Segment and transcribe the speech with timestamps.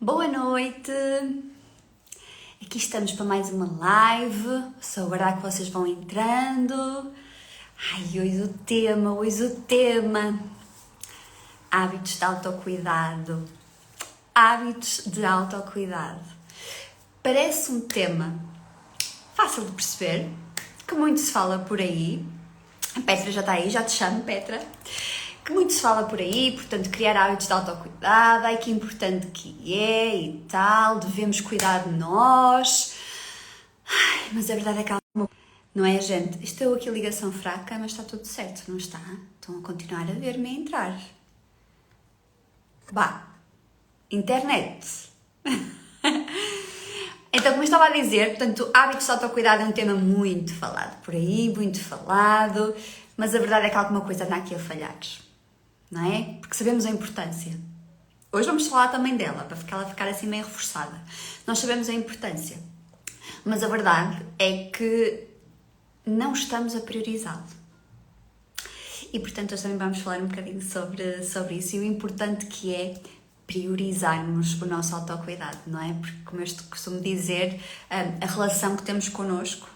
[0.00, 0.90] Boa noite!
[2.60, 4.64] Aqui estamos para mais uma live.
[4.80, 7.12] Só aguardar que vocês vão entrando.
[7.92, 10.38] Ai, hoje o tema, hoje o tema.
[11.70, 13.44] Hábitos de autocuidado.
[14.34, 16.24] Hábitos de autocuidado.
[17.22, 18.34] Parece um tema
[19.34, 20.28] fácil de perceber,
[20.86, 22.22] que muito se fala por aí.
[22.96, 24.60] A Petra já está aí, já te chamo, Petra
[25.44, 29.74] que muito se fala por aí, portanto, criar hábitos de autocuidado, ai que importante que
[29.74, 32.94] é e tal, devemos cuidar de nós.
[33.86, 34.98] Ai, mas a verdade é que há
[35.74, 36.42] não é, gente?
[36.42, 39.00] Isto é aqui ligação fraca, mas está tudo certo, não está?
[39.40, 40.96] Estão a continuar a ver-me entrar.
[42.92, 43.24] Bah,
[44.08, 45.10] internet.
[47.32, 51.02] então, como eu estava a dizer, portanto, hábitos de autocuidado é um tema muito falado
[51.02, 52.72] por aí, muito falado,
[53.16, 54.96] mas a verdade é que alguma coisa anda aqui a falhar
[55.90, 56.38] não é?
[56.40, 57.52] Porque sabemos a importância.
[58.32, 61.00] Hoje vamos falar também dela, para ela ficar assim meio reforçada.
[61.46, 62.58] Nós sabemos a importância,
[63.44, 65.24] mas a verdade é que
[66.04, 67.44] não estamos a priorizá-lo.
[69.12, 72.74] E portanto, hoje também vamos falar um bocadinho sobre, sobre isso e o importante que
[72.74, 73.00] é
[73.46, 75.92] priorizarmos o nosso autocuidado, não é?
[75.92, 79.68] Porque, como eu costumo dizer, a relação que temos connosco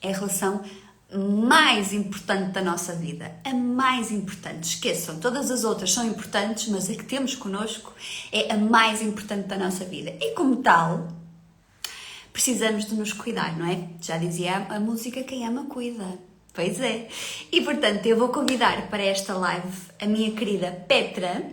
[0.00, 0.62] é a relação
[1.18, 4.64] mais importante da nossa vida, a mais importante.
[4.64, 7.92] Esqueçam, todas as outras são importantes, mas a que temos connosco
[8.30, 10.14] é a mais importante da nossa vida.
[10.20, 11.08] E como tal,
[12.32, 13.88] precisamos de nos cuidar, não é?
[14.00, 16.18] Já dizia a música: quem ama, cuida.
[16.52, 17.08] Pois é.
[17.50, 21.50] E portanto, eu vou convidar para esta live a minha querida Petra.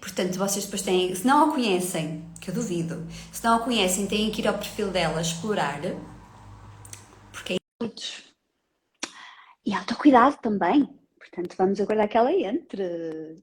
[0.00, 4.06] Portanto, vocês depois têm, se não a conhecem, que eu duvido, se não a conhecem,
[4.06, 5.80] têm que ir ao perfil dela explorar.
[7.32, 7.86] Porque é
[9.70, 10.84] e autocuidado também.
[11.16, 13.40] Portanto, vamos aguardar que ela entre.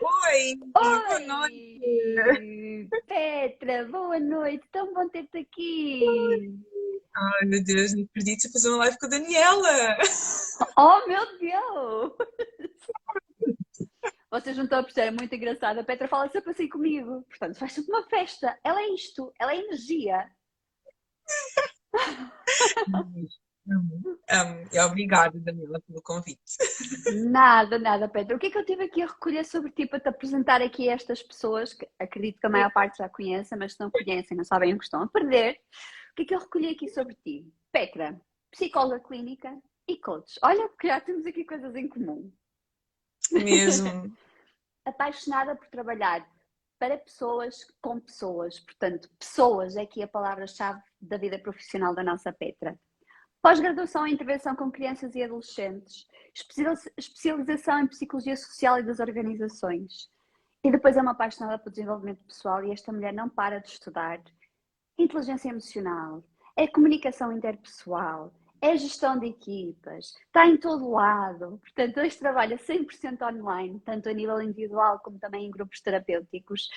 [0.00, 0.30] Oi!
[0.30, 0.56] Oi!
[0.72, 2.88] Boa noite!
[3.08, 4.64] Petra, boa noite!
[4.70, 6.04] Tão bom ter-te aqui!
[7.16, 9.96] Ai meu Deus, não acredito a fazer uma live com a Daniela!
[10.76, 12.12] Oh meu Deus!
[14.30, 15.78] Vocês não estão a perceber, é muito engraçado.
[15.80, 17.24] A Petra fala sempre assim comigo.
[17.28, 18.56] Portanto, faz sempre uma festa.
[18.62, 20.30] Ela é isto, ela é energia.
[23.70, 26.40] Um, e obrigada, Daniela, pelo convite.
[27.30, 28.36] Nada, nada, Pedro.
[28.36, 30.88] O que é que eu tive aqui a recolher sobre ti para te apresentar aqui
[30.88, 34.36] a estas pessoas que acredito que a maior parte já conhece, mas se não conhecem,
[34.36, 35.60] não sabem o que estão a perder?
[36.12, 37.46] O que é que eu recolhi aqui sobre ti?
[37.70, 38.18] Petra,
[38.50, 39.54] psicóloga clínica
[39.86, 40.38] e coach.
[40.42, 42.32] Olha, que já temos aqui coisas em comum.
[43.30, 44.16] Mesmo.
[44.84, 46.26] Apaixonada por trabalhar
[46.78, 48.60] para pessoas com pessoas.
[48.60, 52.78] Portanto, pessoas é aqui a palavra-chave da vida profissional da nossa Petra
[53.40, 56.08] Pós-graduação em intervenção com crianças e adolescentes,
[56.96, 60.10] especialização em psicologia social e das organizações.
[60.64, 64.20] E depois é uma apaixonada pelo desenvolvimento pessoal e esta mulher não para de estudar.
[64.98, 66.24] Inteligência emocional,
[66.56, 71.60] é comunicação interpessoal, é gestão de equipas, está em todo lado.
[71.62, 76.68] Portanto, este trabalha 100% online, tanto a nível individual como também em grupos terapêuticos.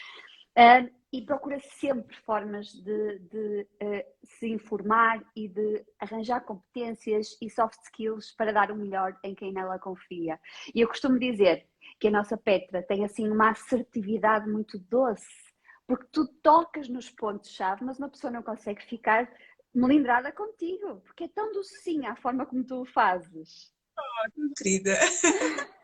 [0.57, 7.50] Uh, e procura sempre formas de, de uh, se informar e de arranjar competências e
[7.50, 10.39] soft skills para dar o melhor em quem nela confia.
[10.73, 11.67] E eu costumo dizer
[12.00, 15.51] que a nossa Petra tem assim uma assertividade muito doce,
[15.85, 19.29] porque tu tocas nos pontos-chave, mas uma pessoa não consegue ficar
[19.73, 23.73] melindrada contigo, porque é tão docinha a forma como tu o fazes.
[23.97, 24.97] Oh, querida.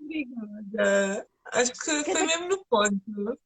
[0.00, 1.28] Obrigada.
[1.52, 3.38] Acho que Quer foi mesmo no ponto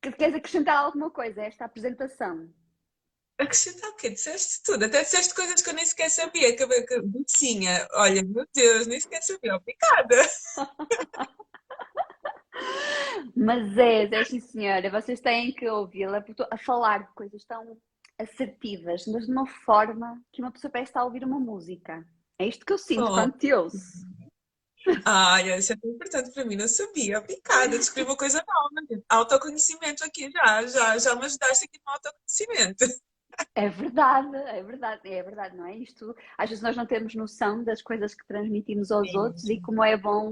[0.00, 2.52] queres acrescentar alguma coisa a esta apresentação?
[3.38, 4.10] Acrescentar o quê?
[4.10, 4.84] Disseste tudo.
[4.84, 6.56] Até disseste coisas que eu nem sequer sabia.
[6.56, 7.86] Que, que, docinha.
[7.92, 9.54] Olha, meu Deus, nem sequer sabia.
[9.56, 10.16] Obrigada.
[13.36, 14.90] Mas é, é sim senhora.
[14.90, 17.78] Vocês têm que ouvi-la a falar de coisas tão
[18.18, 22.04] assertivas, mas de uma forma que uma pessoa parece estar a ouvir uma música.
[22.36, 23.14] É isto que eu sinto oh.
[23.14, 24.07] quando te ouço.
[25.04, 27.18] Ai, isso é tão importante para mim, não sabia.
[27.18, 29.02] Obrigada, descobri uma coisa nova.
[29.08, 32.84] Autoconhecimento aqui já, já, já me ajudaste aqui no autoconhecimento.
[33.54, 35.76] É verdade, é verdade, é verdade, não é?
[35.76, 39.18] Isto, às vezes nós não temos noção das coisas que transmitimos aos Sim.
[39.18, 40.30] outros e como é bom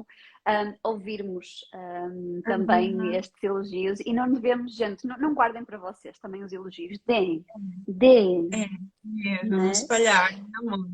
[0.48, 3.12] um, ouvirmos um, também uhum.
[3.12, 7.44] estes elogios e não devemos, gente, não, não, guardem para vocês também os elogios, deem,
[7.86, 8.48] deem.
[8.52, 8.68] É,
[9.04, 9.70] mesmo, é?
[9.70, 10.88] espalhar, amor.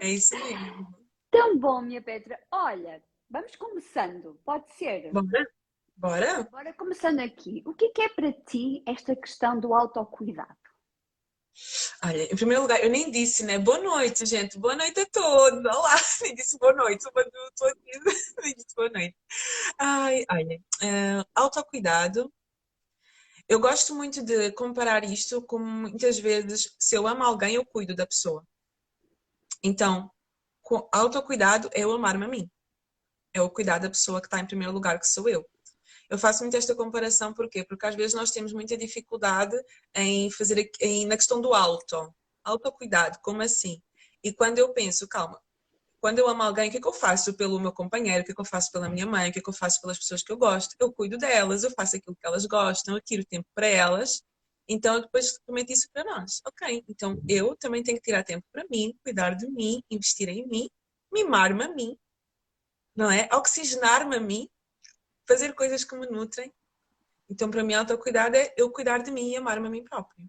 [0.00, 0.94] É isso mesmo.
[1.30, 2.38] Tão bom, minha Petra.
[2.50, 5.12] Olha, vamos começando, pode ser?
[5.12, 5.46] Bora.
[5.96, 6.42] Bora.
[6.50, 7.62] Bora começando aqui.
[7.66, 10.56] O que é, é para ti esta questão do autocuidado?
[12.02, 13.58] Olha, em primeiro lugar, eu nem disse, né?
[13.58, 14.58] Boa noite, gente.
[14.58, 15.64] Boa noite a todos.
[15.64, 17.04] Olá, nem disse boa noite.
[17.04, 17.90] Estou aqui,
[18.42, 19.16] nem disse boa noite.
[19.78, 22.32] Ai, olha, uh, autocuidado.
[23.48, 27.94] eu gosto muito de comparar isto com muitas vezes, se eu amo alguém, eu cuido
[27.94, 28.42] da pessoa.
[29.62, 30.10] Então,
[30.92, 32.50] autocuidado é eu amar-me a mim.
[33.32, 35.46] É o cuidar da pessoa que está em primeiro lugar, que sou eu.
[36.08, 37.64] Eu faço muito esta comparação, porquê?
[37.64, 39.56] Porque às vezes nós temos muita dificuldade
[39.94, 42.12] em fazer em, na questão do auto.
[42.42, 43.80] Autocuidado, como assim?
[44.22, 45.40] E quando eu penso, calma,
[46.00, 48.22] quando eu amo alguém, o que, é que eu faço pelo meu companheiro?
[48.22, 49.30] O que, é que eu faço pela minha mãe?
[49.30, 50.74] O que, é que eu faço pelas pessoas que eu gosto?
[50.80, 54.22] Eu cuido delas, eu faço aquilo que elas gostam, eu tiro tempo para elas.
[54.68, 56.40] Então, eu depois comento isso para nós.
[56.46, 60.46] Ok, então eu também tenho que tirar tempo para mim, cuidar de mim, investir em
[60.46, 60.68] mim,
[61.12, 61.96] mimar-me a mim,
[62.94, 63.28] não é?
[63.32, 64.48] Oxigenar-me a mim,
[65.26, 66.52] fazer coisas que me nutrem.
[67.28, 70.28] Então, para mim, autocuidado é eu cuidar de mim e amar-me a mim próprio.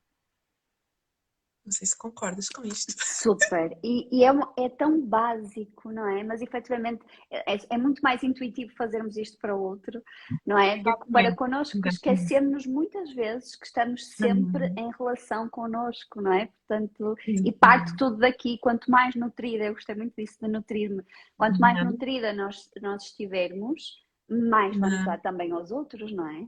[1.63, 2.93] Não sei se concordas com isto.
[3.05, 3.77] Super.
[3.83, 6.23] E, e é, é, tão básico, não é?
[6.23, 10.01] Mas efetivamente é, é, muito mais intuitivo fazermos isto para o outro,
[10.45, 10.77] não é?
[10.77, 11.79] Do que para connosco.
[11.85, 14.75] Esquecemos muitas vezes que estamos sempre uhum.
[14.77, 16.49] em relação connosco, não é?
[16.67, 18.57] Portanto, e parte tudo daqui.
[18.59, 21.03] Quanto mais nutrida, eu gostei muito disso de nutrir-me,
[21.37, 21.91] quanto mais uhum.
[21.91, 23.83] nutrida nós, nós estivermos,
[24.27, 25.05] mais vamos uhum.
[25.05, 26.47] dar também aos outros, não é?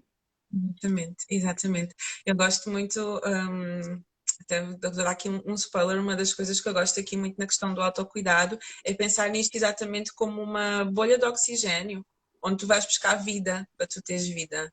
[0.51, 1.95] Exatamente, exatamente.
[2.25, 2.99] Eu gosto muito.
[2.99, 4.01] Um
[4.43, 7.47] até vou dar aqui um, spoiler, uma das coisas que eu gosto aqui muito na
[7.47, 12.05] questão do autocuidado é pensar nisto exatamente como uma bolha de oxigênio,
[12.43, 14.71] onde tu vais buscar vida para tu teres vida,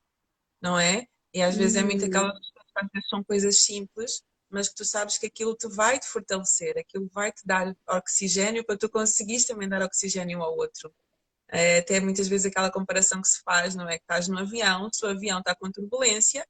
[0.61, 1.05] não é?
[1.33, 2.39] E às vezes é muito coisas
[2.91, 7.09] que são coisas simples, mas que tu sabes que aquilo te vai te fortalecer, aquilo
[7.13, 10.93] vai te dar oxigênio para tu conseguires também dar oxigênio ao outro.
[11.47, 13.97] É, até muitas vezes aquela comparação que se faz, não é?
[13.97, 16.45] Que estás no avião, se o avião está com turbulência,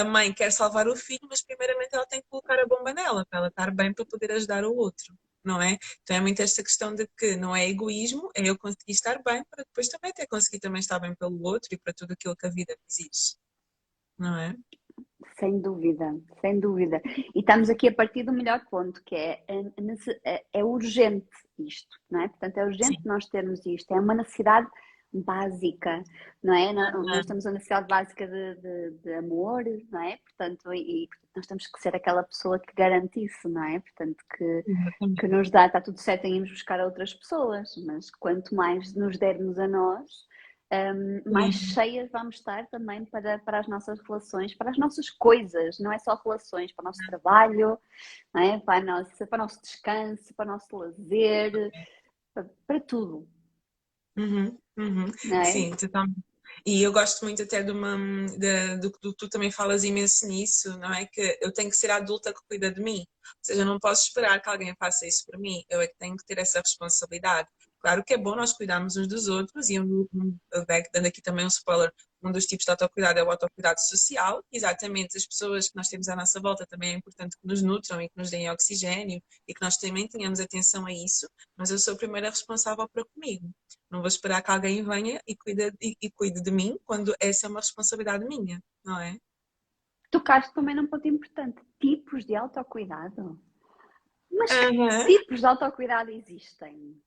[0.00, 3.24] a mãe quer salvar o filho, mas primeiramente ela tem que colocar a bomba nela,
[3.28, 5.14] para ela estar bem para poder ajudar o outro,
[5.44, 5.78] não é?
[6.02, 9.42] Então é muito esta questão de que não é egoísmo, é eu conseguir estar bem
[9.50, 12.46] para depois também ter conseguir também estar bem pelo outro e para tudo aquilo que
[12.46, 13.36] a vida exige,
[14.18, 14.56] não é?
[15.38, 17.00] Sem dúvida, sem dúvida.
[17.34, 19.62] E estamos aqui a partir do melhor ponto, que é, é,
[20.24, 22.28] é, é urgente isto, não é?
[22.28, 23.08] Portanto, é urgente Sim.
[23.08, 24.68] nós termos isto, é uma necessidade
[25.12, 26.02] básica,
[26.42, 26.72] não é?
[26.72, 30.18] Nós, nós temos uma necessidade básica de, de, de, amor, não é?
[30.18, 33.80] Portanto, e, nós temos que ser aquela pessoa que garante isso, não é?
[33.80, 34.64] Portanto, que,
[35.18, 38.94] que nos dá, está tudo certo em irmos buscar a outras pessoas, mas quanto mais
[38.94, 40.28] nos dermos a nós,
[40.72, 41.74] um, mais uhum.
[41.74, 45.98] cheias vamos estar também para, para as nossas relações, para as nossas coisas, não é
[45.98, 47.78] só relações, para o nosso trabalho,
[48.36, 48.58] é?
[48.58, 51.72] para, nossa, para o nosso descanso, para o nosso lazer,
[52.32, 53.28] para, para tudo.
[54.20, 54.58] Uhum.
[54.76, 55.12] Uhum.
[55.32, 55.44] É?
[55.44, 56.20] Sim, totalmente.
[56.66, 57.96] E eu gosto muito até de uma,
[58.36, 61.06] de, do que tu também falas imenso nisso, não é?
[61.06, 62.98] Que eu tenho que ser a adulta que cuida de mim.
[62.98, 65.64] Ou seja, eu não posso esperar que alguém faça isso para mim.
[65.70, 67.48] Eu é que tenho que ter essa responsabilidade.
[67.80, 70.36] Claro que é bom nós cuidarmos uns dos outros, e um, um,
[70.92, 71.90] dando aqui também um spoiler,
[72.22, 74.44] um dos tipos de autocuidado é o autocuidado social.
[74.52, 78.00] Exatamente, as pessoas que nós temos à nossa volta também é importante que nos nutram
[78.00, 81.78] e que nos deem oxigênio e que nós também tenhamos atenção a isso, mas eu
[81.78, 83.50] sou a primeira responsável para comigo.
[83.90, 87.46] Não vou esperar que alguém venha e cuide, e, e cuide de mim quando essa
[87.46, 89.16] é uma responsabilidade minha, não é?
[90.10, 93.40] Tocaste também num ponto importante: tipos de autocuidado.
[94.30, 97.00] Mas que tipos de autocuidado existem?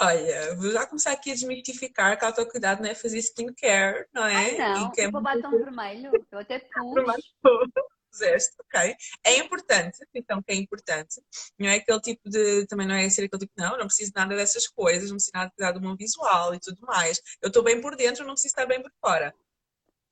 [0.00, 4.60] Olha, vou já começar aqui a desmitificar que autocuidado não é fazer skincare, não é?
[4.60, 8.50] Ah, não, e que é o batom vermelho, eu até pus.
[8.60, 8.96] Ok.
[9.24, 11.20] É importante, então que é importante.
[11.58, 14.36] Não é aquele tipo de, também não é ser aquele tipo, não, não preciso nada
[14.36, 17.20] dessas coisas, não preciso nada de cuidar do meu visual e tudo mais.
[17.42, 19.34] Eu estou bem por dentro, não preciso estar bem por fora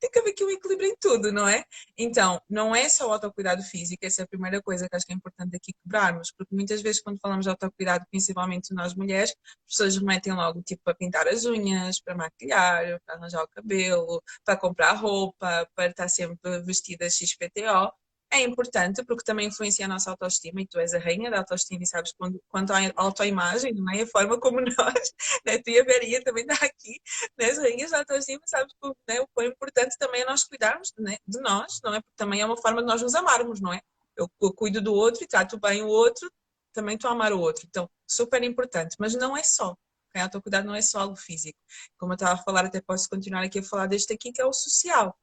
[0.03, 1.63] tem que haver aqui um equilíbrio em tudo, não é?
[1.97, 5.13] Então, não é só o autocuidado físico, essa é a primeira coisa que acho que
[5.13, 9.77] é importante aqui quebrarmos, porque muitas vezes quando falamos de autocuidado, principalmente nós mulheres, as
[9.77, 14.57] pessoas remetem logo tipo para pintar as unhas, para maquilhar, para arranjar o cabelo, para
[14.57, 17.93] comprar roupa, para estar sempre vestida XPTO,
[18.33, 21.83] é importante porque também influencia a nossa autoestima e tu és a rainha da autoestima
[21.83, 22.13] e sabes
[22.49, 24.01] quanto à autoimagem, não é?
[24.01, 25.13] A forma como nós,
[25.45, 25.59] né?
[25.59, 26.99] tu e a Verinha também está aqui,
[27.37, 27.45] né?
[27.45, 28.73] as rainhas da autoestima, sabes
[29.07, 29.21] né?
[29.21, 31.17] o quão importante também é nós cuidarmos né?
[31.27, 32.01] de nós, não é?
[32.01, 33.79] Porque também é uma forma de nós nos amarmos, não é?
[34.17, 36.31] Eu, cuido do outro e trato bem o outro,
[36.73, 37.65] também a amar o outro.
[37.67, 39.75] Então, super importante, mas não é só.
[40.09, 40.21] Okay?
[40.21, 41.57] Autocuidado não é só algo físico.
[41.97, 44.45] Como eu estava a falar, até posso continuar aqui a falar deste aqui, que é
[44.45, 45.17] o social.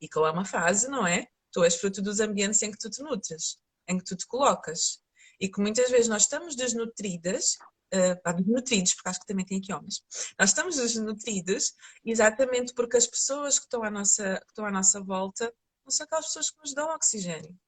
[0.00, 1.28] E que é uma frase, não é?
[1.56, 3.56] Tu és fruto dos ambientes em que tu te nutres,
[3.88, 5.00] em que tu te colocas.
[5.40, 7.56] E que muitas vezes nós estamos desnutridas,
[7.94, 10.02] uh, desnutridos, porque acho que também tem aqui homens,
[10.38, 11.72] nós estamos desnutridos
[12.04, 15.50] exatamente porque as pessoas que estão à nossa, que estão à nossa volta
[15.82, 17.58] não são aquelas pessoas que nos dão oxigênio.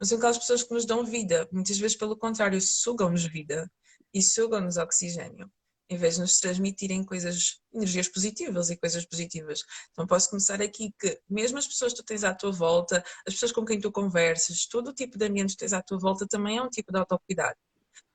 [0.00, 1.46] Não são aquelas pessoas que nos dão vida.
[1.52, 3.70] Muitas vezes, pelo contrário, sugam-nos vida
[4.14, 5.52] e sugam-nos oxigênio.
[5.88, 9.60] Em vez de nos transmitirem coisas, energias positivas e coisas positivas.
[9.92, 13.34] Então posso começar aqui que mesmo as pessoas que tu tens à tua volta, as
[13.34, 16.26] pessoas com quem tu conversas, todo o tipo de ambiente que tens à tua volta
[16.26, 17.56] também é um tipo de autocuidado.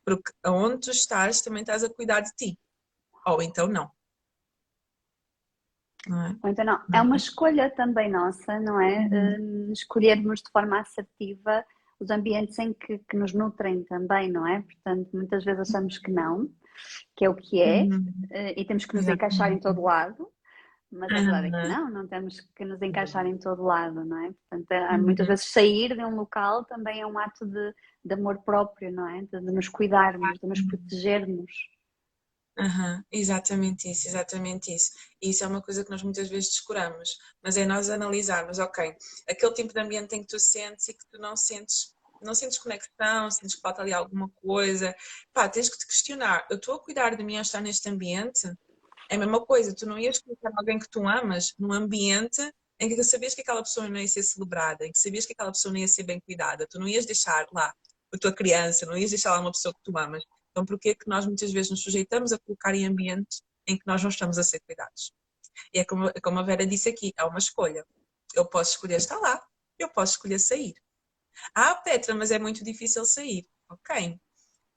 [0.03, 2.59] Porque aonde tu estás também estás a cuidar de ti.
[3.25, 3.91] Ou então não.
[6.07, 6.35] não é?
[6.41, 6.81] Ou então não.
[6.93, 8.99] É uma escolha também nossa, não é?
[8.99, 9.69] Uhum.
[9.69, 11.63] Uh, escolhermos de forma assertiva
[11.99, 14.61] os ambientes em que, que, nos nutrem também, não é?
[14.61, 16.49] Portanto, muitas vezes achamos que não,
[17.15, 18.05] que é o que é, uhum.
[18.31, 19.35] Eh, e temos que nos Exatamente.
[19.35, 20.31] encaixar em todo lado,
[20.91, 24.25] mas a verdade é que não, não temos que nos encaixar em todo lado, não
[24.25, 24.31] é?
[24.49, 25.03] Portanto, uhum.
[25.03, 29.07] muitas vezes sair de um local também é um ato de, de amor próprio, não
[29.07, 29.21] é?
[29.21, 31.51] De, de nos cuidarmos, de nos protegermos.
[32.57, 34.91] Uhum, exatamente isso, exatamente isso.
[35.21, 38.95] E isso é uma coisa que nós muitas vezes descuramos, mas é nós analisarmos, ok,
[39.29, 42.57] aquele tipo de ambiente em que tu sentes e que tu não sentes, não sentes
[42.57, 44.95] conexão, sentes que falta ali alguma coisa,
[45.33, 48.47] pá, tens que te questionar, eu estou a cuidar de mim a estar neste ambiente?
[49.09, 52.41] É a mesma coisa, tu não ias colocar alguém que tu amas num ambiente
[52.79, 55.51] em que sabias que aquela pessoa não ia ser celebrada, em que sabias que aquela
[55.51, 57.73] pessoa não ia ser bem cuidada, tu não ias deixar lá
[58.13, 60.23] a tua criança, não ias deixar lá uma pessoa que tu amas.
[60.51, 63.77] Então, por que é que nós muitas vezes nos sujeitamos a colocar em ambientes em
[63.77, 65.13] que nós não estamos a ser cuidados?
[65.73, 67.85] E é como, é como a Vera disse aqui, é uma escolha.
[68.33, 69.41] Eu posso escolher estar lá,
[69.77, 70.73] eu posso escolher sair.
[71.55, 73.47] Ah, Petra, mas é muito difícil sair.
[73.69, 74.19] Ok.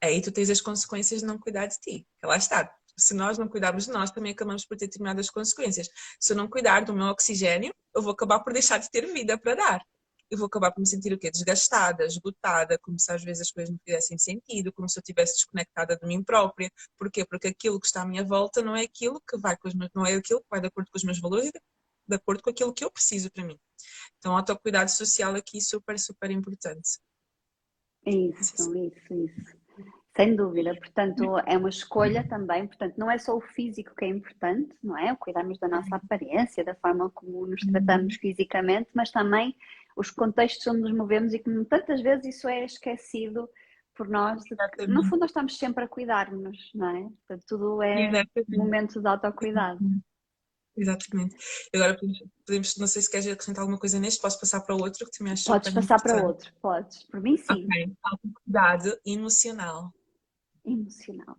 [0.01, 2.07] Aí tu tens as consequências de não cuidar de ti.
[2.19, 2.73] Que lá está.
[2.97, 5.89] Se nós não cuidarmos de nós, também acabamos por ter determinadas consequências.
[6.19, 9.37] Se eu não cuidar do meu oxigênio, eu vou acabar por deixar de ter vida
[9.37, 9.81] para dar
[10.33, 11.29] eu vou acabar por me sentir o quê?
[11.29, 15.35] Desgastada, esgotada, como se às vezes as coisas não fizessem sentido, como se eu estivesse
[15.35, 16.71] desconectada de mim própria.
[16.97, 17.25] Porquê?
[17.25, 19.91] Porque aquilo que está à minha volta não é aquilo que vai com os meus,
[19.93, 21.51] não é aquilo que vai de acordo com os meus valores e
[22.07, 23.59] de acordo com aquilo que eu preciso para mim.
[24.17, 26.99] Então, autocuidado social aqui super, super importante.
[28.05, 29.63] Isso, isso, isso.
[30.15, 34.09] Sem dúvida, portanto, é uma escolha também, portanto, não é só o físico que é
[34.09, 35.15] importante, não é?
[35.15, 39.55] Cuidarmos da nossa aparência, da forma como nos tratamos fisicamente, mas também
[39.95, 43.49] os contextos onde nos movemos e que tantas vezes isso é esquecido
[43.95, 44.43] por nós.
[44.87, 47.01] No fundo, nós estamos sempre a cuidar-nos, não é?
[47.01, 48.57] Portanto, tudo é Exatamente.
[48.57, 49.79] momento de autocuidado.
[49.79, 50.12] Exatamente.
[51.73, 51.97] Agora
[52.45, 55.17] podemos, não sei se queres acrescentar alguma coisa neste, posso passar para o outro que
[55.17, 57.03] também acho Podes passar para outro, podes.
[57.03, 57.65] Por mim, sim.
[57.65, 57.95] Ok.
[58.03, 59.93] Autocuidado emocional.
[60.65, 61.37] Emocional.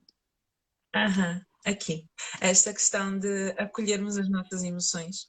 [0.94, 2.06] Aham, aqui.
[2.40, 5.28] Esta questão de acolhermos as nossas emoções.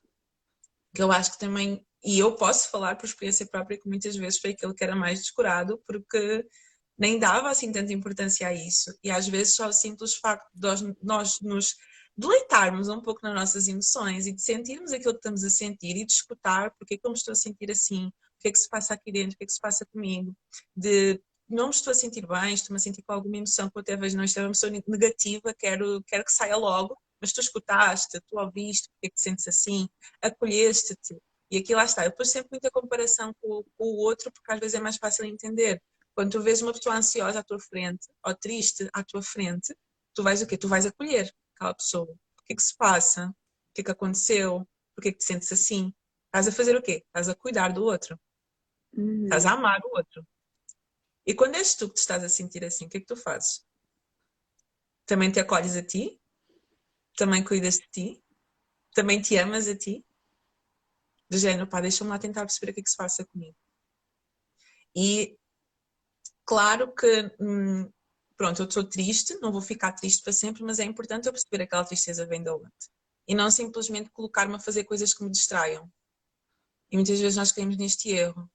[0.93, 4.39] Que eu acho que também e eu posso falar por experiência própria que muitas vezes
[4.39, 6.45] foi aquilo que era mais descurado, porque
[6.97, 8.95] nem dava assim tanta importância a isso.
[9.03, 11.75] E às vezes só o simples facto de nós nos
[12.17, 16.05] deleitarmos um pouco nas nossas emoções e de sentirmos aquilo que estamos a sentir e
[16.05, 18.59] de escutar porque é que eu me estou a sentir assim, o que é que
[18.59, 20.33] se passa aqui dentro, o que é que se passa comigo,
[20.75, 23.81] de não me estou a sentir bem, estou-me a sentir com alguma emoção que eu
[23.81, 28.19] até vejo não estou uma emoção negativa, quero, quero que saia logo, mas tu escutaste,
[28.27, 29.87] tu ouviste, porque é que te sentes assim,
[30.21, 31.17] acolheste-te,
[31.51, 34.59] e aqui lá está, eu pus sempre muita comparação com, com, o outro, porque às
[34.59, 35.81] vezes é mais fácil entender.
[36.15, 39.75] Quando tu vês uma pessoa ansiosa à tua frente, ou triste à tua frente,
[40.13, 40.57] tu vais o quê?
[40.57, 42.11] Tu vais acolher aquela pessoa.
[42.11, 43.27] O que é que se passa?
[43.29, 44.67] O que é que aconteceu?
[44.95, 45.93] Por que é que te sentes assim?
[46.27, 47.03] Estás a fazer o quê?
[47.07, 48.19] Estás a cuidar do outro.
[48.93, 49.23] Uhum.
[49.23, 50.25] Estás a amar o outro.
[51.25, 53.15] E quando és tu que te estás a sentir assim, o que é que tu
[53.15, 53.65] fazes?
[55.05, 56.21] Também te acolhes a ti?
[57.17, 58.23] Também cuidas de ti?
[58.93, 60.05] Também te amas a ti?
[61.29, 63.55] do género, pá, deixa-me lá tentar perceber o que é que se passa comigo.
[64.95, 65.37] E
[66.45, 67.91] claro que, hum,
[68.37, 71.63] pronto, eu estou triste, não vou ficar triste para sempre, mas é importante eu perceber
[71.63, 72.69] aquela tristeza vem de onde.
[73.27, 75.91] E não simplesmente colocar-me a fazer coisas que me distraiam.
[76.91, 78.49] E muitas vezes nós caímos neste erro.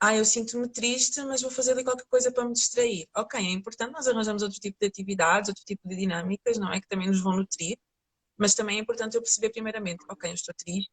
[0.00, 3.08] Ah, eu sinto-me triste, mas vou fazer ali qualquer coisa para me distrair.
[3.16, 6.80] Ok, é importante nós arranjamos outro tipo de atividades, outro tipo de dinâmicas, não é?
[6.80, 7.78] Que também nos vão nutrir.
[8.38, 10.92] Mas também é importante eu perceber primeiramente, ok, eu estou triste,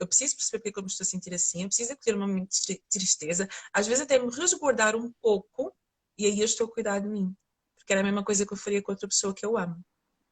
[0.00, 2.46] eu preciso perceber porque é eu me estou a sentir assim, eu preciso acolher uma
[2.90, 5.74] tristeza, às vezes até me resguardar um pouco
[6.18, 7.34] e aí eu estou a cuidar de mim.
[7.82, 9.76] Porque era a mesma coisa que eu faria com outra pessoa que eu amo.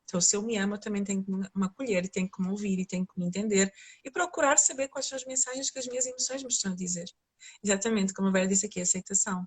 [0.05, 2.49] Então, se eu me amo, eu também tenho que me acolher e tenho que me
[2.49, 3.73] ouvir e tenho que me entender
[4.05, 7.07] e procurar saber quais são as mensagens que as minhas emoções me estão a dizer.
[7.63, 9.45] Exatamente, como a Vera disse aqui, aceitação.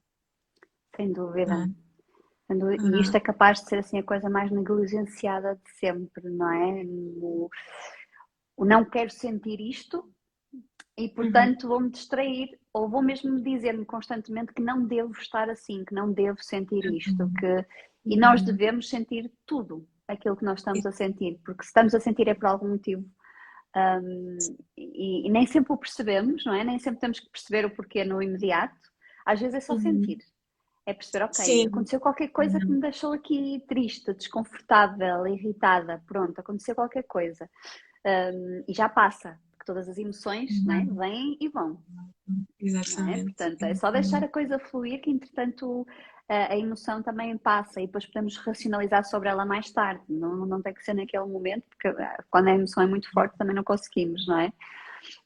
[2.48, 2.86] Sem dúvida.
[2.98, 6.84] E isto é capaz de ser assim a coisa mais negligenciada de sempre, não é?
[6.86, 7.50] O,
[8.58, 10.14] o não quero sentir isto,
[10.98, 11.14] e uhum.
[11.14, 11.70] portanto uhum.
[11.70, 16.42] vou-me distrair ou vou mesmo dizer-me constantemente que não devo estar assim, que não devo
[16.42, 17.34] sentir isto, uhum.
[17.34, 17.66] que
[18.06, 18.48] e nós uhum.
[18.48, 22.34] devemos sentir tudo aquilo que nós estamos a sentir, porque se estamos a sentir é
[22.34, 23.06] por algum motivo.
[23.76, 24.38] Um,
[24.78, 26.64] e, e, nem sempre o percebemos, não é?
[26.64, 28.78] Nem sempre temos que perceber o porquê no imediato.
[29.26, 29.80] Às vezes é só uhum.
[29.80, 30.20] sentir.
[30.86, 31.68] É perceber, ok, Sim.
[31.68, 32.80] aconteceu qualquer coisa que me uhum.
[32.82, 36.04] deixou aqui triste, desconfortável, irritada.
[36.06, 37.50] Pronto, aconteceu qualquer coisa.
[38.06, 40.94] Um, e já passa, porque todas as emoções né, uhum.
[40.94, 41.82] né, vêm e vão.
[42.60, 43.20] Exatamente.
[43.20, 43.24] É?
[43.24, 45.88] Portanto, é só deixar a coisa fluir que, entretanto,
[46.28, 50.04] a, emoção também passa e depois podemos racionalizar sobre ela mais tarde.
[50.10, 53.38] Não, não tem que ser naquele momento, porque ah, quando a emoção é muito forte
[53.38, 54.54] também não conseguimos, não é?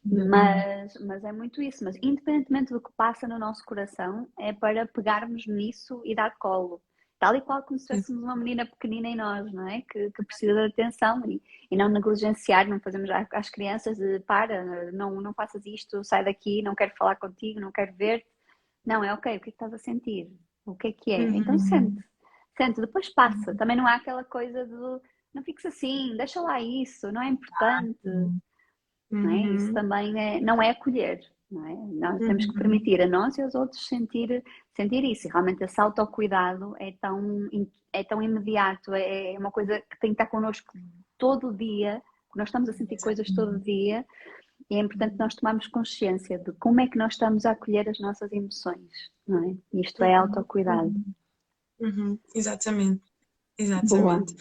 [0.05, 0.27] Uhum.
[0.29, 1.83] Mas, mas é muito isso.
[1.83, 6.81] Mas independentemente do que passa no nosso coração, é para pegarmos nisso e dar colo.
[7.19, 9.81] Tal e qual como se fôssemos uma menina pequenina em nós, não é?
[9.89, 14.91] Que, que precisa de atenção e, e não negligenciar, não fazemos às crianças de para,
[14.91, 18.27] não, não faças isto, sai daqui, não quero falar contigo, não quero ver-te.
[18.85, 20.31] Não, é ok, o que é que estás a sentir?
[20.67, 21.21] O que é que é?
[21.21, 21.59] Então uhum.
[21.59, 22.03] sente,
[22.57, 23.55] sente, depois passa.
[23.55, 25.01] Também não há aquela coisa de
[25.33, 27.99] não fiques assim, deixa lá isso, não é importante.
[28.05, 28.39] Uhum.
[29.09, 29.41] Não é?
[29.55, 29.73] Isso uhum.
[29.73, 31.19] também é, não é acolher.
[31.49, 31.73] Não é?
[31.73, 32.57] Nós temos que uhum.
[32.57, 34.43] permitir a nós e aos outros sentir,
[34.75, 35.27] sentir isso.
[35.27, 37.47] E realmente esse autocuidado é tão,
[37.93, 40.73] é tão imediato, é, é uma coisa que tem que estar connosco
[41.17, 42.01] todo o dia,
[42.35, 44.05] nós estamos a sentir coisas todo dia
[44.75, 48.31] é importante nós tomarmos consciência de como é que nós estamos a acolher as nossas
[48.31, 48.91] emoções,
[49.25, 49.79] não é?
[49.79, 50.27] Isto é uhum.
[50.27, 50.93] autocuidado.
[51.79, 52.19] Uhum.
[52.35, 53.03] Exatamente.
[53.57, 54.35] Exatamente.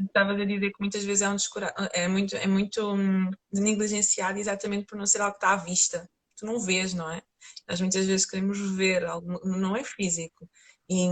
[0.00, 1.74] Estava a dizer que muitas vezes é, um descura...
[1.92, 6.08] é muito, é muito hum, negligenciado exatamente por não ser algo que está à vista.
[6.38, 7.22] Tu não vês, não é?
[7.68, 10.48] Nós muitas vezes queremos ver algo, não é físico.
[10.88, 11.06] E,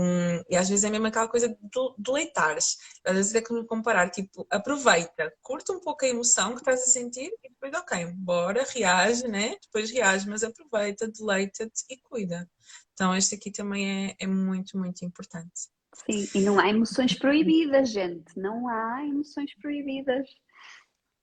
[0.49, 1.57] e, às vezes é mesmo aquela coisa de
[1.97, 2.77] deleitares.
[3.05, 6.85] Às vezes é como comparar, tipo, aproveita, curta um pouco a emoção que estás a
[6.85, 9.55] sentir e depois, ok, bora, reage, né?
[9.61, 12.49] Depois reage, mas aproveita, deleita-te e cuida.
[12.93, 15.69] Então, este aqui também é, é muito, muito importante.
[15.93, 18.37] Sim, e não há emoções proibidas, gente.
[18.37, 20.27] Não há emoções proibidas.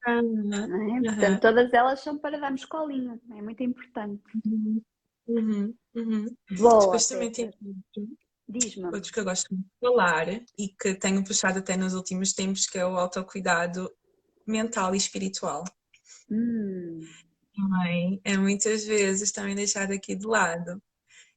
[0.07, 0.55] Uhum.
[0.55, 1.01] É?
[1.03, 1.41] Portanto, uhum.
[1.41, 3.21] todas elas são para darmos colinho.
[3.31, 4.23] É muito importante.
[4.47, 4.83] Uhum.
[5.27, 5.75] Uhum.
[5.95, 6.27] uhum.
[6.57, 7.51] Boa, Depois também tem
[8.49, 8.87] Diz-me.
[8.87, 10.29] Outros que eu gosto de falar
[10.59, 13.93] e que tenho puxado até nos últimos tempos, que é o autocuidado
[14.47, 15.65] mental e espiritual.
[16.31, 17.01] Hum.
[17.55, 20.81] Também é muitas vezes também deixado aqui de lado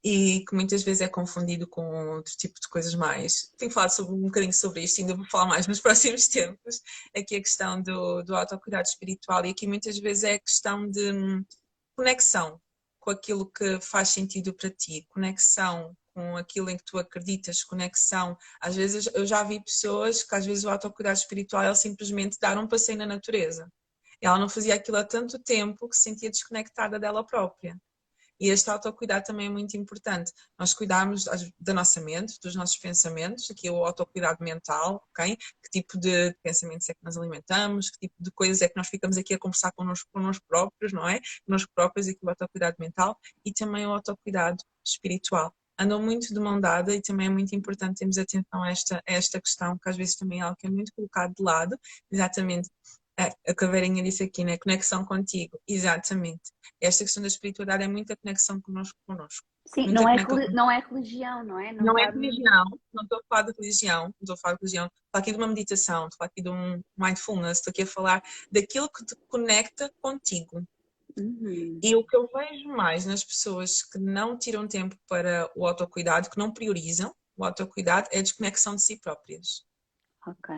[0.04, 1.84] e que muitas vezes é confundido com
[2.16, 3.52] outro tipo de coisas mais.
[3.58, 6.82] Tenho falado sobre, um bocadinho sobre isto, ainda vou falar mais nos próximos tempos.
[7.16, 11.12] Aqui a questão do, do autocuidado espiritual e aqui muitas vezes é a questão de
[11.12, 11.44] hum,
[11.96, 12.60] conexão
[13.00, 18.38] com aquilo que faz sentido para ti, conexão com aquilo em que tu acreditas, conexão.
[18.60, 22.58] Às vezes eu já vi pessoas que às vezes o autocuidado espiritual é simplesmente dar
[22.58, 23.72] um passeio na natureza.
[24.22, 27.76] Ela não fazia aquilo há tanto tempo que se sentia desconectada dela própria.
[28.42, 30.32] E este autocuidado também é muito importante.
[30.58, 31.26] Nós cuidarmos
[31.60, 35.38] da nossa mente, dos nossos pensamentos, aqui é o autocuidado mental, ok?
[35.38, 38.88] Que tipo de pensamentos é que nós alimentamos, que tipo de coisas é que nós
[38.88, 41.20] ficamos aqui a conversar connosco, connosco próprios, não é?
[41.46, 46.60] Connosco próprios, aqui o autocuidado mental e também o autocuidado espiritual andam muito de mão
[46.60, 49.98] dada e também é muito importante termos atenção a esta, a esta questão, que às
[49.98, 51.78] vezes também é algo que é muito colocado de lado,
[52.12, 52.70] exatamente.
[53.18, 54.58] A Caveirinha disse aqui, né?
[54.58, 56.42] Conexão contigo, exatamente.
[56.80, 59.46] Esta questão da espiritualidade é muita conexão conosco, conosco.
[59.68, 61.72] Sim, não é, não é religião, não é?
[61.72, 64.60] Não, não é religião, não estou a falar de religião, não estou a falar de
[64.62, 68.24] religião, estou aqui de uma meditação, estou aqui de um mindfulness, estou aqui a falar
[68.52, 70.64] daquilo que te conecta contigo,
[71.18, 71.80] Uhum.
[71.82, 76.30] E o que eu vejo mais nas pessoas que não tiram tempo para o autocuidado,
[76.30, 79.66] que não priorizam o autocuidado, é a desconexão de si próprias.
[80.28, 80.56] Ok.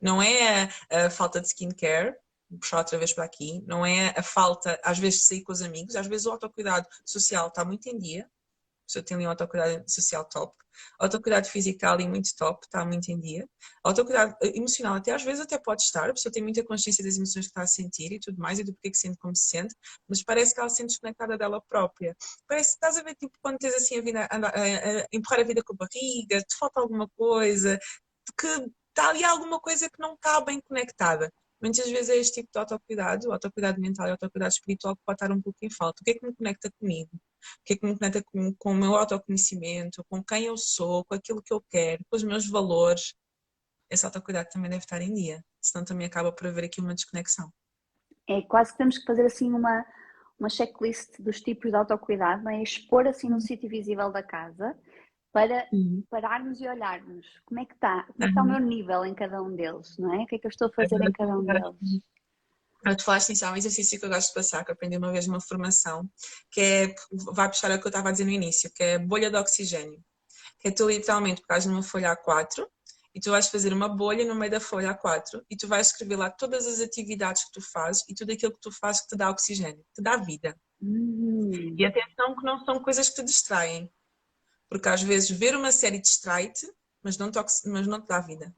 [0.00, 2.14] Não é a, a falta de skincare,
[2.48, 5.52] vou puxar outra vez para aqui, não é a falta, às vezes, de sair com
[5.52, 8.30] os amigos, às vezes o autocuidado social está muito em dia,
[8.88, 10.56] pessoa tem ali um autocuidado social top,
[10.98, 13.48] autocuidado físico ali muito top, está muito em dia,
[13.84, 17.16] autocuidado eh, emocional até às vezes até pode estar, a pessoa tem muita consciência das
[17.16, 19.48] emoções que está a sentir e tudo mais e do porquê que sente como se
[19.48, 19.74] sente,
[20.08, 22.16] mas parece que ela se sente desconectada dela própria.
[22.46, 25.40] Parece que estás a ver tipo quando tens assim a vida, a, a, a empurrar
[25.40, 27.78] a vida com a barriga, te falta alguma coisa,
[28.38, 28.46] que
[28.88, 31.32] está ali alguma coisa que não está bem conectada.
[31.60, 35.32] Muitas vezes é este tipo de autocuidado, autocuidado mental e autocuidado espiritual que pode estar
[35.32, 36.00] um pouco em falta.
[36.00, 37.10] O que é que me conecta comigo?
[37.60, 41.04] O que é que me conecta com, com o meu autoconhecimento, com quem eu sou,
[41.04, 43.14] com aquilo que eu quero, com os meus valores?
[43.90, 47.50] Esse autocuidado também deve estar em dia, senão também acaba por haver aqui uma desconexão.
[48.28, 49.86] É quase que temos que fazer assim uma,
[50.38, 52.62] uma checklist dos tipos de autocuidado, não é?
[52.62, 54.76] expor assim no sítio visível da casa
[55.32, 56.02] para uhum.
[56.10, 58.48] pararmos e olharmos como é que está, como é que está uhum.
[58.48, 60.18] o meu nível em cada um deles, não é?
[60.22, 62.02] O que é que eu estou a fazer em cada um deles?
[62.96, 65.26] Tu falaste nisso, há um exercício que eu gosto de passar, que aprendi uma vez
[65.26, 66.08] numa formação,
[66.50, 66.94] que é,
[67.32, 70.00] vai puxar o que eu estava a dizer no início, que é bolha de oxigênio.
[70.60, 72.64] Que é tu literalmente pegas numa folha A4
[73.14, 76.16] e tu vais fazer uma bolha no meio da folha A4 e tu vais escrever
[76.16, 79.16] lá todas as atividades que tu fazes e tudo aquilo que tu fazes que te
[79.16, 80.56] dá oxigênio, que te dá vida.
[80.80, 81.74] Uhum.
[81.76, 83.90] E atenção que não são coisas que te distraem
[84.68, 86.66] Porque às vezes ver uma série distrai-te,
[87.02, 88.54] mas não te, mas não te dá vida.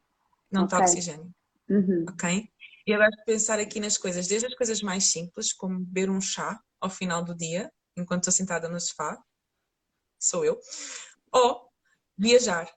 [0.51, 0.77] Não okay.
[0.77, 1.35] te dá oxigênio.
[1.71, 2.05] Uhum.
[2.09, 2.51] Ok?
[2.93, 6.61] E de pensar aqui nas coisas, desde as coisas mais simples, como beber um chá
[6.81, 9.17] ao final do dia, enquanto estou sentada no sofá,
[10.19, 10.59] sou eu,
[11.33, 11.71] ou
[12.19, 12.69] viajar.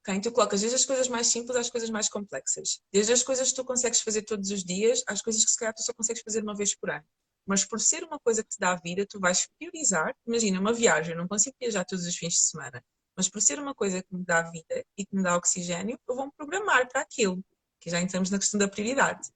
[0.00, 0.18] Okay?
[0.18, 2.80] Tu colocas desde as coisas mais simples às coisas mais complexas.
[2.90, 5.74] Desde as coisas que tu consegues fazer todos os dias às coisas que se calhar
[5.74, 7.04] tu só consegues fazer uma vez por ano.
[7.46, 10.16] Mas por ser uma coisa que te dá vida, tu vais priorizar.
[10.26, 12.82] Imagina, uma viagem, eu não consigo viajar todos os fins de semana.
[13.14, 16.16] Mas por ser uma coisa que me dá vida e que me dá oxigênio, eu
[16.16, 17.44] vou me programar para aquilo.
[17.84, 19.28] Que já entramos na questão da prioridade.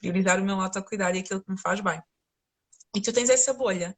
[0.00, 2.02] Priorizar o meu autocuidado e aquilo que me faz bem.
[2.96, 3.94] E tu tens essa bolha.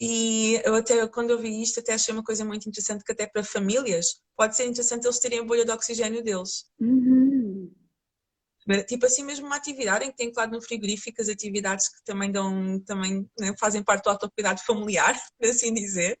[0.00, 3.28] E eu até, quando eu vi isto, até achei uma coisa muito interessante, que até
[3.28, 6.66] para famílias, pode ser interessante eles terem a bolha de oxigênio deles.
[6.80, 7.72] Uhum.
[8.88, 12.32] Tipo assim mesmo uma atividade em que tem claro no frigorífico as atividades que também
[12.32, 16.18] dão, também né, fazem parte do autocuidado familiar, por assim dizer.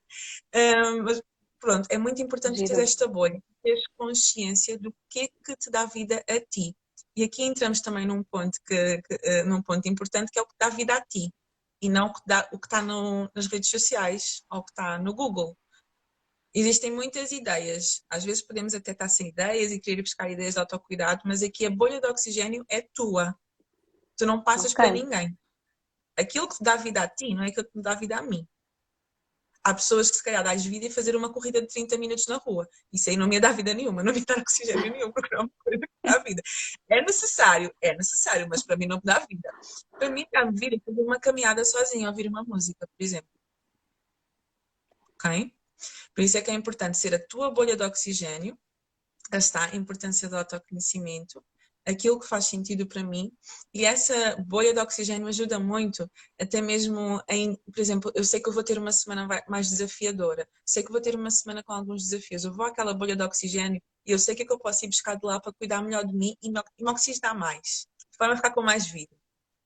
[0.54, 1.20] Um, mas
[1.58, 5.84] pronto, é muito importante ter esta bolha, ter consciência do que é que te dá
[5.86, 6.76] vida a ti.
[7.16, 10.46] E aqui entramos também num ponto, que, que uh, num ponto importante que é o
[10.46, 11.32] que dá vida a ti
[11.80, 14.72] e não o que, dá, o que está no, nas redes sociais ou o que
[14.72, 15.56] está no Google.
[16.54, 18.02] Existem muitas ideias.
[18.08, 21.66] Às vezes podemos até estar sem ideias e querer buscar ideias de autocuidado, mas aqui
[21.66, 23.36] a bolha de oxigênio é tua.
[24.16, 24.84] Tu não passas okay.
[24.84, 25.36] para ninguém.
[26.16, 28.22] Aquilo que te dá vida a ti não é aquilo que me dá vida a
[28.22, 28.46] mim.
[29.66, 32.36] Há pessoas que se calhar dás vida e fazer uma corrida de 30 minutos na
[32.36, 32.68] rua.
[32.92, 35.44] Isso aí não me dá vida nenhuma, não me dá oxigênio nenhum, porque não é
[35.44, 36.42] uma coisa que dá vida.
[36.90, 39.50] É necessário, é necessário, mas para mim não me dá vida.
[39.90, 43.30] Para mim dá-me vida fazer uma caminhada sozinha, ouvir uma música, por exemplo.
[45.14, 45.54] Ok?
[46.14, 48.58] Por isso é que é importante ser a tua bolha de oxigênio,
[49.32, 51.42] está a importância do autoconhecimento,
[51.86, 53.32] aquilo que faz sentido para mim.
[53.72, 58.48] E essa bolha de oxigênio ajuda muito, até mesmo em, por exemplo, eu sei que
[58.48, 62.02] eu vou ter uma semana mais desafiadora, sei que vou ter uma semana com alguns
[62.04, 64.84] desafios, eu vou àquela bolha de oxigênio e eu sei que é que eu posso
[64.84, 68.16] ir buscar de lá para cuidar melhor de mim e me, me oxigenar mais, de
[68.16, 69.14] forma a ficar com mais vida.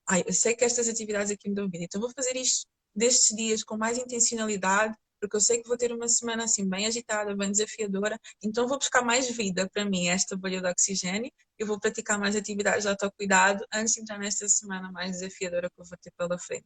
[0.07, 3.35] Ai, eu sei que estas atividades aqui me dão vida, então vou fazer isto destes
[3.35, 7.35] dias com mais intencionalidade, porque eu sei que vou ter uma semana assim bem agitada,
[7.35, 11.79] bem desafiadora, então vou buscar mais vida para mim, esta bolha de oxigênio, e vou
[11.79, 15.97] praticar mais atividades de autocuidado antes de entrar nesta semana mais desafiadora que eu vou
[15.97, 16.65] ter pela frente.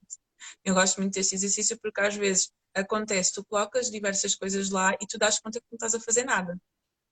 [0.63, 5.07] Eu gosto muito deste exercício porque às vezes acontece, tu colocas diversas coisas lá e
[5.07, 6.57] tu dás conta que não estás a fazer nada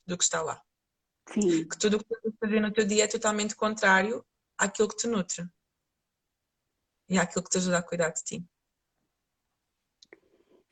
[0.05, 0.61] do que está lá.
[1.33, 1.67] Sim.
[1.67, 4.25] Que tudo o que tu estás a fazer no teu dia é totalmente contrário
[4.57, 5.47] àquilo que te nutre
[7.09, 8.45] e àquilo que te ajuda a cuidar de ti.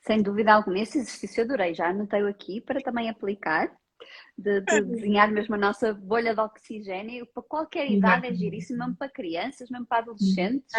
[0.09, 3.71] Sem dúvida alguma, esse exercício eu adorei, já anotei aqui para também aplicar,
[4.35, 8.95] de, de desenhar mesmo a nossa bolha de oxigênio para qualquer idade, é giríssimo, mesmo
[8.95, 10.71] para crianças, mesmo para adolescentes,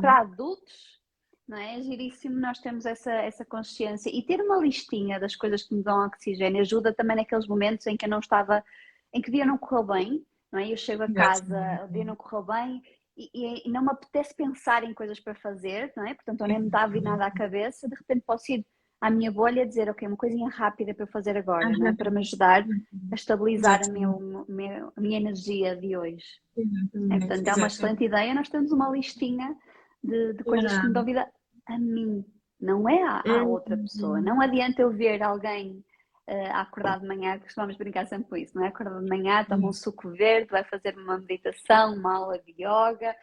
[0.00, 0.98] para adultos,
[1.46, 1.78] não é?
[1.78, 5.82] É giríssimo nós temos essa, essa consciência e ter uma listinha das coisas que me
[5.82, 8.64] dão oxigênio ajuda também naqueles momentos em que eu não estava,
[9.12, 10.72] em que o dia não correu bem, não é?
[10.72, 12.82] Eu chego a casa, o dia não correu bem
[13.14, 16.14] e, e, não me apetece pensar em coisas para fazer, não é?
[16.14, 18.64] Portanto, eu nem me dava nada à cabeça, de repente posso ir
[19.00, 21.78] à minha bolha dizer, ok, uma coisinha rápida para eu fazer agora, uhum.
[21.78, 21.94] né?
[21.96, 22.64] para me ajudar
[23.12, 26.26] a estabilizar a, meu, meu, a minha energia de hoje.
[26.56, 27.08] Uhum.
[27.12, 28.34] É, portanto, é uma excelente ideia.
[28.34, 29.56] Nós temos uma listinha
[30.02, 30.80] de, de coisas uhum.
[30.80, 31.28] que me dão vida
[31.66, 32.24] a mim,
[32.60, 34.20] não é à, à outra pessoa.
[34.20, 35.84] Não adianta eu ver alguém
[36.28, 38.68] uh, a acordar de manhã, costumamos brincar sempre com isso, não é?
[38.68, 43.14] Acordar de manhã, toma um suco verde, vai fazer uma meditação, uma aula de yoga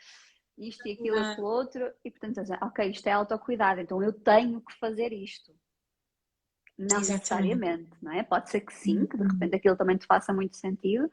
[0.58, 4.74] isto e aquilo, aquilo outro, e portanto, ok, isto é autocuidado, então eu tenho que
[4.80, 5.54] fazer isto.
[6.78, 7.12] Não Exatamente.
[7.12, 8.24] necessariamente, não é?
[8.24, 9.30] Pode ser que sim, que de uhum.
[9.30, 11.10] repente aquilo também te faça muito sentido,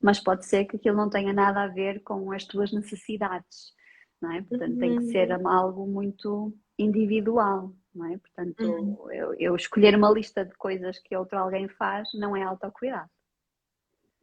[0.00, 3.72] mas pode ser que aquilo não tenha nada a ver com as tuas necessidades,
[4.20, 4.42] não é?
[4.42, 4.78] Portanto, uhum.
[4.78, 5.48] tem que ser uhum.
[5.48, 8.18] algo muito individual, não é?
[8.18, 9.10] Portanto, uhum.
[9.10, 13.10] eu, eu escolher uma lista de coisas que outro alguém faz não é autocuidado.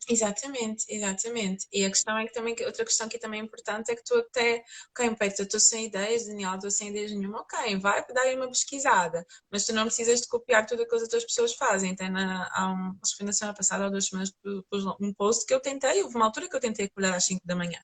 [0.09, 1.65] Exatamente, exatamente.
[1.71, 4.15] E a questão é que também, outra questão que também é importante é que tu
[4.15, 8.23] até, ok, Peito, eu estou sem ideias, Daniel, estou sem ideias nenhuma, ok, vai dar
[8.23, 11.53] aí uma pesquisada, mas tu não precisas de copiar tudo o que as outras pessoas
[11.53, 11.95] fazem.
[11.95, 14.33] Tem na, há um, acho que foi na semana passada ou duas semanas,
[14.69, 17.41] pus um post que eu tentei, houve uma altura que eu tentei acordar às 5
[17.45, 17.79] da manhã.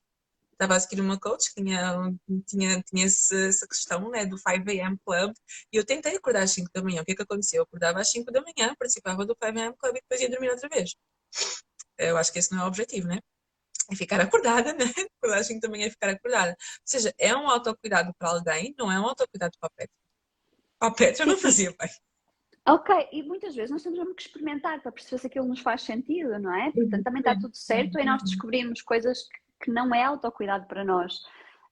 [0.52, 2.12] Estava a seguir uma coach que tinha,
[2.46, 4.98] tinha, tinha essa questão né, do 5 a.m.
[5.06, 5.32] Club
[5.72, 7.00] e eu tentei acordar às 5 da manhã.
[7.00, 7.60] O que é que aconteceu?
[7.60, 9.74] Eu acordava às 5 da manhã, participava do 5 a.m.
[9.78, 10.94] Club e depois ia dormir outra vez
[12.08, 13.18] eu acho que esse não é o objetivo, né?
[13.90, 14.84] É ficar acordada, né?
[15.22, 16.50] Eu acho que também é ficar acordada.
[16.50, 19.96] Ou seja, é um autocuidado para alguém, não é um autocuidado para a Petra.
[20.78, 21.90] Para a Petra não fazia bem.
[22.66, 25.82] Ok, e muitas vezes nós temos mesmo que experimentar para perceber se aquilo nos faz
[25.82, 26.70] sentido, não é?
[26.70, 29.26] Portanto, também está tudo certo e nós descobrimos coisas
[29.62, 31.14] que não é autocuidado para nós.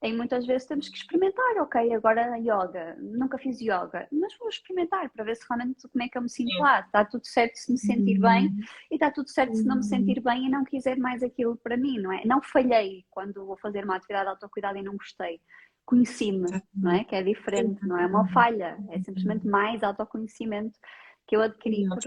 [0.02, 5.11] Em muitas vezes temos que experimentar, ok, agora yoga, nunca fiz yoga, mas vou experimentar
[5.11, 6.80] para ver se realmente como é que eu me sinto lá.
[6.80, 8.61] Está tudo certo se me sentir bem Uhum.
[8.92, 11.76] e está tudo certo se não me sentir bem e não quiser mais aquilo para
[11.76, 12.24] mim, não é?
[12.24, 15.40] Não falhei quando vou fazer uma atividade de autocuidado e não gostei.
[15.84, 17.02] Conheci-me, não é?
[17.02, 20.78] Que é diferente, não é uma falha, é simplesmente mais autoconhecimento
[21.26, 21.98] que eu adquiri por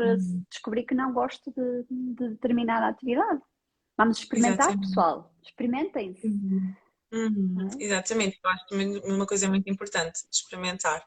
[0.49, 3.41] descobrir que não gosto de, de determinada atividade.
[3.97, 4.87] Vamos experimentar, Exatamente.
[4.87, 5.33] pessoal.
[5.43, 6.27] Experimentem-se.
[6.27, 6.73] Uhum,
[7.79, 8.75] Exatamente, eu acho que
[9.11, 11.05] uma coisa muito importante, experimentar.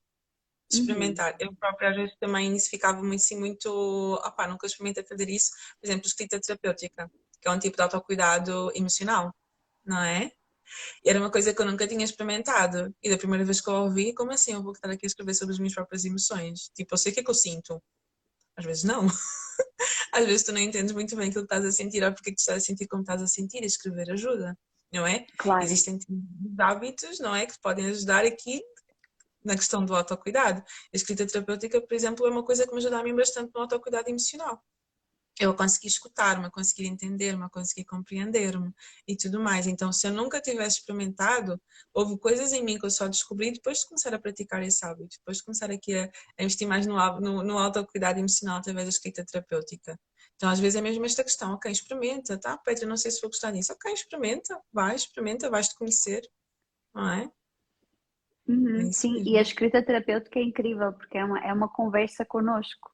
[0.71, 1.37] Experimentar.
[1.39, 5.51] Eu própria às vezes também nisso ficava muito assim, muito, opá, nunca experimentei fazer isso,
[5.81, 9.33] por exemplo, escrita terapêutica, que é um tipo de autocuidado emocional,
[9.85, 10.33] não é?
[11.05, 12.95] E era uma coisa que eu nunca tinha experimentado.
[13.03, 15.35] E da primeira vez que eu ouvi, como assim eu vou estar aqui a escrever
[15.35, 16.71] sobre as minhas próprias emoções?
[16.75, 17.83] Tipo, eu sei o que é que eu sinto.
[18.57, 19.07] Às vezes não.
[20.13, 22.35] Às vezes tu não entendes muito bem aquilo que estás a sentir ou porque é
[22.35, 24.57] tu estás a sentir como estás a sentir e escrever ajuda,
[24.95, 25.27] não é?
[25.37, 25.65] Claro.
[25.65, 25.99] Existem
[26.59, 27.47] hábitos, não é?
[27.47, 28.63] Que podem ajudar aqui
[29.45, 30.61] na questão do autocuidado.
[30.61, 33.61] A escrita terapêutica, por exemplo, é uma coisa que me ajuda a mim bastante no
[33.61, 34.63] autocuidado emocional.
[35.39, 38.73] Eu a conseguir escutar-me, a conseguir entender-me, a conseguir compreender-me
[39.07, 39.67] e tudo mais.
[39.67, 41.61] Então, se eu nunca tivesse experimentado,
[41.93, 45.17] houve coisas em mim que eu só descobri depois de começar a praticar esse hábito,
[45.19, 46.05] depois de começar aqui a,
[46.39, 49.99] a investir mais no, no, no autocuidado emocional através da escrita terapêutica.
[50.37, 52.57] Então, às vezes é mesmo esta questão, ok, experimenta, tá?
[52.59, 53.73] Petra, não sei se vou gostar disso.
[53.73, 56.23] Ok, experimenta, vai, experimenta, vais-te conhecer,
[56.95, 57.31] não é?
[58.47, 59.29] Uhum, É sim, mesmo.
[59.29, 62.91] e a escrita terapêutica é incrível porque é uma, é uma conversa connosco,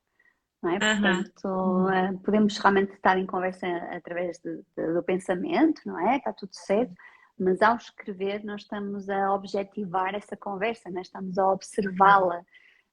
[0.63, 0.77] não é?
[0.77, 1.25] Aham.
[1.25, 6.19] Portanto, eh, podemos realmente estar em conversa através de- de- do pensamento, não é?
[6.19, 6.93] Está tudo certo,
[7.39, 11.01] mas ao escrever nós estamos a objetivar essa conversa, né?
[11.01, 12.45] estamos a observá-la.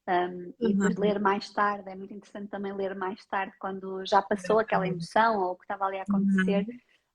[0.08, 1.02] Um, e depois Uhum.
[1.02, 5.38] ler mais tarde, é muito interessante também ler mais tarde, quando já passou aquela emoção
[5.42, 6.66] ou o que estava ali a acontecer,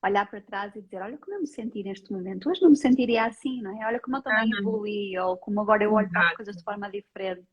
[0.04, 2.76] olhar para trás e dizer: Olha como eu me senti neste momento, hoje não me
[2.76, 3.86] sentiria assim, não é?
[3.86, 4.58] Olha como eu também Uhum.
[4.58, 7.46] evoluí, ou como agora eu olho para as coisas de forma diferente.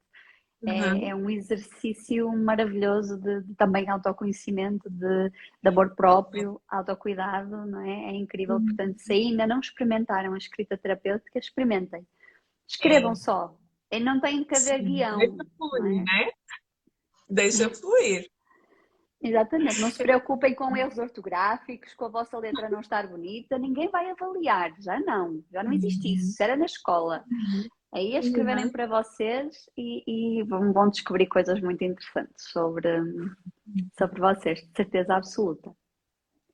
[0.61, 0.73] Uhum.
[0.73, 7.79] É, é um exercício maravilhoso de, de também autoconhecimento, de, de amor próprio, autocuidado, não
[7.79, 8.09] é?
[8.09, 8.57] É incrível.
[8.57, 8.65] Uhum.
[8.65, 12.05] Portanto, se ainda não experimentaram a escrita terapêutica, experimentem.
[12.67, 13.15] Escrevam É.
[13.15, 13.57] só.
[13.91, 15.17] E não tem que haver Sim, guião.
[15.17, 16.03] Deixa não fluir, é?
[16.03, 16.31] né?
[17.29, 18.29] Deixa fluir.
[19.21, 23.89] Exatamente, não se preocupem com erros ortográficos, com a vossa letra não estar bonita, ninguém
[23.89, 27.25] vai avaliar, já não, já não existe isso, isso era na escola.
[27.91, 28.71] Aí a escreverem Uhum.
[28.71, 30.03] para vocês e,
[30.39, 32.87] e vão, vão descobrir coisas muito interessantes sobre,
[33.97, 35.75] sobre vocês, de certeza absoluta.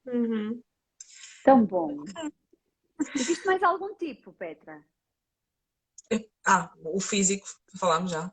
[0.08, 0.60] Uhum.
[1.44, 2.04] Tão bom.
[3.14, 4.84] Existe mais algum tipo, Petra?
[6.48, 8.32] Ah, o físico, falámos já.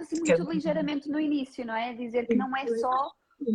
[0.00, 1.92] Assim quer- muito ligeiramente no início, não é?
[1.94, 3.10] Dizer que não é só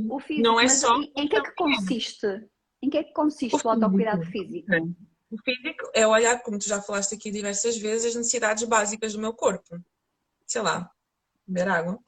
[0.10, 2.28] o físico, Não é mas só em, que é que consiste?
[2.82, 4.67] Em que é que consiste O o autocuidado físico.
[4.67, 4.96] físico?
[5.32, 9.20] O físico é olhar, como tu já falaste aqui diversas vezes, as necessidades básicas do
[9.20, 9.78] meu corpo.
[10.46, 10.89] Sei lá,
[11.48, 12.00] beber água,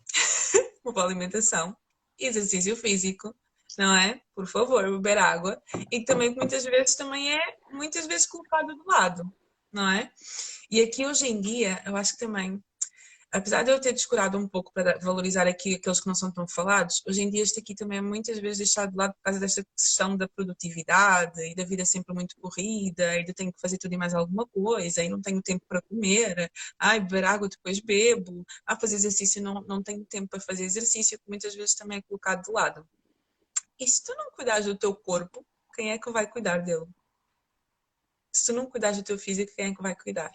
[0.83, 1.75] uma boa alimentação,
[2.17, 3.35] exercício físico,
[3.77, 4.21] não é?
[4.35, 5.61] Por favor, beber água.
[5.91, 7.39] E também muitas vezes também é
[7.71, 9.23] muitas vezes colocado de lado,
[9.71, 10.11] não é?
[10.71, 12.63] E aqui hoje em dia, eu acho que também,
[13.31, 16.47] apesar de eu ter descurado um pouco para valorizar aqui aqueles que não são tão
[16.47, 19.39] falados, hoje em dia este aqui também é muitas vezes deixado de lado por causa
[19.39, 23.77] desta questão da produtividade e da vida sempre muito corrida e de tenho que fazer
[23.77, 27.79] tudo e mais alguma coisa e não tenho tempo para comer, ai, beber água depois
[27.79, 31.99] bebo, ah, fazer exercício não, não tenho tempo para fazer exercício, que muitas vezes também
[31.99, 32.87] é colocado de lado.
[33.79, 36.85] E se tu não cuidares do teu corpo, quem é que vai cuidar dele?
[38.31, 40.31] Se tu não cuidares do teu físico, quem é que vai cuidar?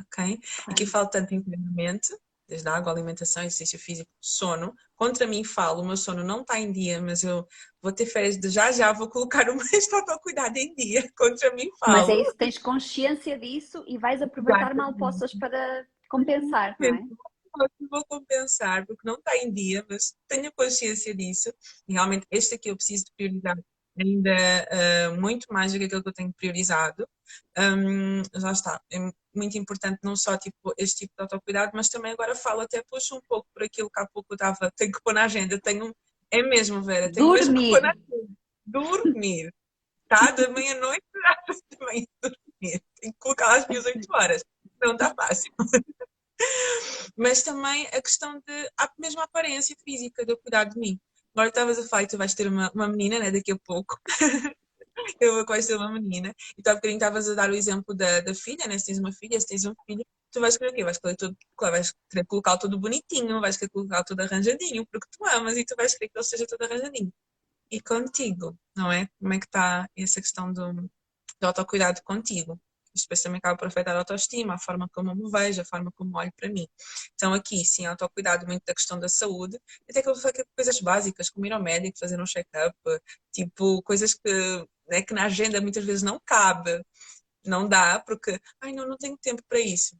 [0.00, 0.38] Ok?
[0.68, 2.08] Aqui falo tanto em treinamento,
[2.48, 4.74] desde a água, alimentação, exercício físico, sono.
[4.94, 7.46] Contra mim falo, o meu sono não está em dia, mas eu
[7.80, 11.10] vou ter férias de já já, vou colocar o meu autocuidado em dia.
[11.16, 11.98] Contra mim falo.
[11.98, 17.00] Mas é isso, tens consciência disso e vais aproveitar mal possas para compensar, não é?
[17.90, 21.52] vou compensar porque não está em dia, mas tenho consciência disso.
[21.88, 23.56] Realmente este aqui eu preciso de priorizar
[23.98, 24.36] ainda
[25.10, 27.08] uh, muito mais do que aquilo que eu tenho priorizado.
[27.58, 28.98] Um, já está, é
[29.34, 33.16] muito importante não só tipo, este tipo de autocuidado, mas também agora falo, até puxo
[33.16, 35.94] um pouco por aquilo que há pouco eu estava, tenho que pôr na agenda, tenho,
[36.30, 37.38] é mesmo, Vera, tenho Dormir.
[37.38, 38.32] mesmo que pôr na agenda.
[38.66, 39.54] Dormir.
[40.08, 40.18] Tá?
[40.36, 41.04] Da meia-noite
[41.48, 42.80] às também dormir.
[43.00, 44.44] Tenho que colocar às minhas 8 horas.
[44.80, 45.52] Não está fácil
[47.16, 51.00] mas também a questão de a mesma aparência física de eu cuidar de mim.
[51.36, 54.00] Agora estavas a falar tu vais ter uma, uma menina, né, daqui a pouco.
[55.20, 56.34] eu vou quase ter uma menina.
[56.56, 58.78] E tu há bocadinho estavas a dar o exemplo da, da filha, né?
[58.78, 60.82] Se tens uma filha, se tens um filho, tu vais querer o quê?
[60.82, 65.26] Vais querer, tudo, vais querer colocar tudo bonitinho, vais querer colocar tudo arranjadinho, porque tu
[65.26, 67.12] amas e tu vais querer que ele seja tudo arranjadinho.
[67.70, 69.06] E contigo, não é?
[69.20, 70.90] Como é que está essa questão do, do
[71.46, 72.58] autocuidado contigo?
[73.02, 75.90] Depois também acaba por afetar a autoestima, a forma como eu me vejo, a forma
[75.92, 76.66] como olho para mim.
[77.14, 80.10] Então aqui, sim, autocuidado muito da questão da saúde, até que
[80.56, 82.76] coisas básicas, como ir ao médico, fazer um check-up,
[83.32, 86.82] tipo, coisas que, né, que na agenda muitas vezes não cabe,
[87.44, 89.96] não dá, porque, ai não, não tenho tempo para isso.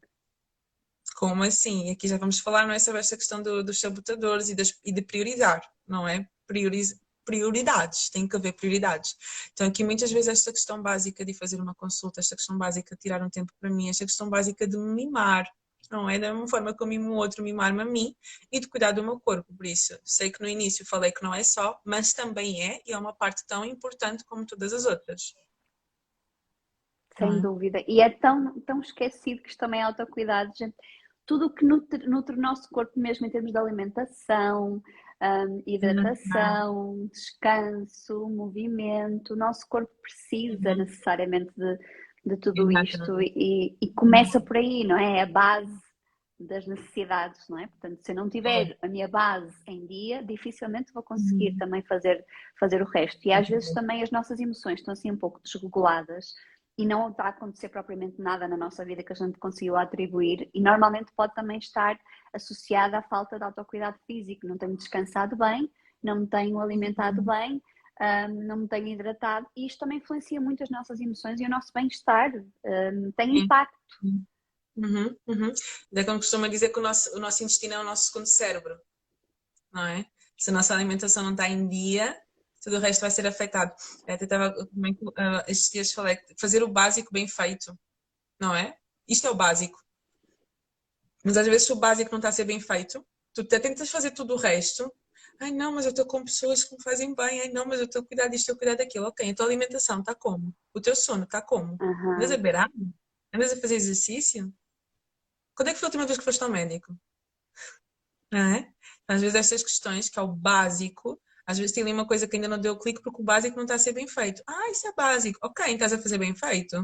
[1.16, 1.90] Como assim?
[1.90, 4.92] Aqui já vamos falar, não é sobre esta questão do, dos sabotadores e, das, e
[4.92, 6.28] de priorizar, não é?
[6.46, 6.94] Prioriz,
[7.26, 9.14] prioridades, tem que haver prioridades.
[9.52, 13.00] Então, aqui muitas vezes esta questão básica de fazer uma consulta, esta questão básica de
[13.02, 15.46] tirar um tempo para mim, esta questão básica de me mimar,
[15.90, 16.18] não é?
[16.18, 18.14] Da mesma forma que eu mimo o outro, mimar-me a mim
[18.50, 19.52] e de cuidar do meu corpo.
[19.54, 22.92] Por isso, sei que no início falei que não é só, mas também é e
[22.92, 25.34] é uma parte tão importante como todas as outras.
[27.18, 27.40] Sem é?
[27.40, 27.84] dúvida.
[27.86, 30.76] E é tão, tão esquecido que isto também é autocuidado, gente
[31.26, 34.80] tudo o que nutre, nutre, o nosso corpo, mesmo em termos de alimentação,
[35.22, 37.08] um, hidratação, uhum.
[37.08, 39.34] descanso, movimento.
[39.34, 40.76] O nosso corpo precisa uhum.
[40.76, 41.78] necessariamente de,
[42.24, 45.18] de tudo isto e, e, começa por aí, não é?
[45.18, 45.86] É a base
[46.38, 47.66] das necessidades, não é?
[47.66, 51.58] Portanto, se eu não tiver a minha base em dia, dificilmente vou conseguir uhum.
[51.58, 52.24] também fazer,
[52.60, 53.26] fazer o resto.
[53.26, 56.34] E às vezes também as nossas emoções estão assim um pouco desreguladas
[56.78, 60.50] e não está a acontecer propriamente nada na nossa vida que a gente conseguiu atribuir
[60.52, 61.98] e normalmente pode também estar
[62.34, 64.46] associada à falta de autocuidado físico.
[64.46, 65.70] Não tenho descansado bem,
[66.02, 67.24] não me tenho alimentado uhum.
[67.24, 67.62] bem,
[67.98, 71.50] um, não me tenho hidratado e isto também influencia muito as nossas emoções e o
[71.50, 72.30] nosso bem-estar.
[72.64, 73.78] Um, tem impacto.
[74.76, 75.52] Uhum, uhum.
[75.94, 78.78] É como costuma dizer que o nosso, o nosso intestino é o nosso segundo cérebro,
[79.72, 80.04] não é?
[80.36, 82.14] Se a nossa alimentação não está em dia,
[82.66, 83.72] tudo o resto vai ser afetado.
[84.08, 87.78] Até estava, uh, estes dias falei, fazer o básico bem feito,
[88.40, 88.76] não é?
[89.06, 89.80] Isto é o básico.
[91.24, 94.34] Mas às vezes o básico não está a ser bem feito, tu tentas fazer tudo
[94.34, 94.92] o resto,
[95.40, 97.86] ai não, mas eu estou com pessoas que me fazem bem, ai não, mas eu
[97.86, 99.06] estou a cuidar disto, a cuidar daquilo.
[99.06, 100.52] Ok, a tua alimentação está como?
[100.74, 101.78] O teu sono está como?
[101.80, 102.14] Uhum.
[102.14, 102.86] Andas a beber água?
[103.32, 104.52] Andas a fazer exercício?
[105.54, 106.98] Quando é que foi a última vez que foste ao médico?
[108.32, 108.68] Não é?
[109.06, 112.36] Às vezes estas questões, que é o básico, às vezes tem ali uma coisa que
[112.36, 114.42] ainda não deu clique porque o básico não está a ser bem feito.
[114.46, 115.38] Ah, isso é básico.
[115.42, 116.76] Ok, estás a fazer bem feito?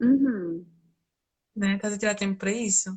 [0.00, 0.64] Uhum.
[1.56, 1.74] Né?
[1.74, 2.96] Estás a tirar tempo para isso?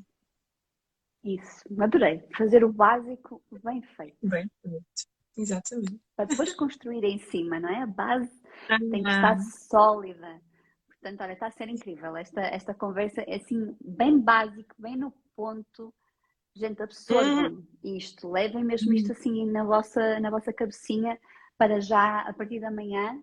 [1.23, 2.23] Isso, adorei.
[2.37, 4.17] Fazer o básico bem feito.
[4.21, 4.85] Bem feito,
[5.37, 5.99] exatamente.
[6.15, 7.81] Para depois construir em cima, não é?
[7.81, 8.31] A base
[8.67, 10.39] tem que estar sólida.
[10.87, 12.15] Portanto, olha, está a ser incrível.
[12.15, 15.93] Esta, esta conversa é assim, bem básico, bem no ponto
[16.55, 21.17] Gente, absorvam isto, levem mesmo isto assim na vossa, na vossa cabecinha
[21.57, 23.21] para já, a partir da manhã,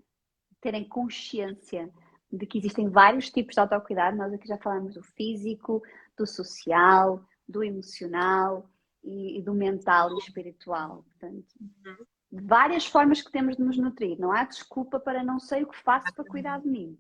[0.61, 1.91] terem consciência
[2.31, 4.17] de que existem vários tipos de autocuidado.
[4.17, 5.83] Nós aqui já falamos do físico,
[6.17, 8.69] do social, do emocional
[9.03, 11.05] e, e do mental e espiritual.
[11.05, 12.07] Portanto, uhum.
[12.33, 14.19] várias formas que temos de nos nutrir.
[14.19, 16.99] Não há desculpa para não sei o que faço para cuidar de mim.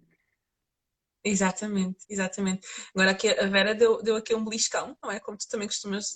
[1.28, 2.64] Exatamente, exatamente.
[2.94, 5.18] Agora aqui a Vera deu, deu aqui um beliscão, não é?
[5.18, 6.14] Como tu também costumas,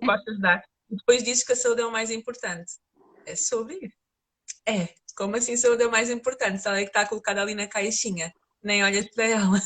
[0.00, 0.62] gostas dar.
[0.88, 2.70] E depois dizes que a saúde é o mais importante.
[3.26, 3.96] É sobre isso.
[4.64, 6.62] É, como assim saúde é o mais importante?
[6.62, 8.32] Se ela é que está colocada ali na caixinha,
[8.62, 9.58] nem olhas para ela.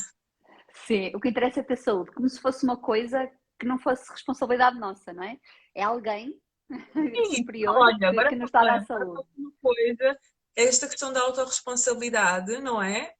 [0.87, 4.11] Sim, o que interessa é ter saúde, como se fosse uma coisa que não fosse
[4.11, 5.37] responsabilidade nossa, não é?
[5.75, 6.33] É alguém
[6.93, 9.21] Sim, superior olha, que, que nos está a dar saúde.
[9.37, 10.17] Uma coisa,
[10.55, 13.13] esta questão da autorresponsabilidade, não é?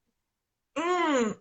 [0.77, 1.35] Hum,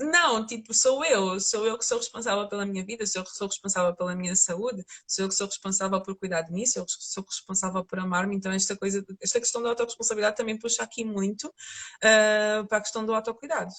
[0.00, 3.32] não, tipo, sou eu, sou eu que sou responsável pela minha vida, sou eu que
[3.32, 6.82] sou responsável pela minha saúde, sou eu que sou responsável por cuidar de mim, sou
[6.82, 10.82] eu que sou responsável por amar-me, então esta coisa, esta questão da autorresponsabilidade também puxa
[10.82, 13.72] aqui muito uh, para a questão do autocuidado,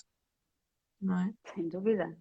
[1.01, 1.33] não é?
[1.55, 2.15] Sem dúvida,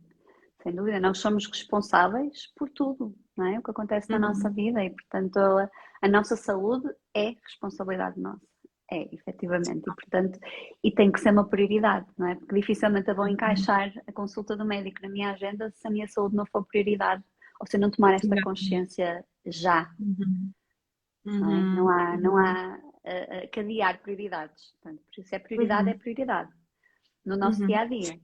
[0.63, 3.59] sem dúvida, nós somos responsáveis por tudo, não é?
[3.59, 4.23] O que acontece na uhum.
[4.23, 8.50] nossa vida e, portanto, a, a nossa saúde é responsabilidade nossa.
[8.93, 10.39] É, efetivamente, e portanto,
[10.83, 12.35] e tem que ser uma prioridade, não é?
[12.35, 13.31] Porque dificilmente eu vou uhum.
[13.31, 17.23] encaixar a consulta do médico na minha agenda se a minha saúde não for prioridade,
[17.61, 19.95] ou se eu não tomar esta consciência já.
[20.01, 20.51] Uhum.
[21.25, 21.77] Não, é?
[21.77, 24.73] não, há, não há uh, cadear prioridades.
[24.83, 25.95] Portanto, por isso é prioridade, uhum.
[25.95, 26.51] é prioridade.
[27.25, 27.67] No nosso uhum.
[27.69, 28.21] dia a dia.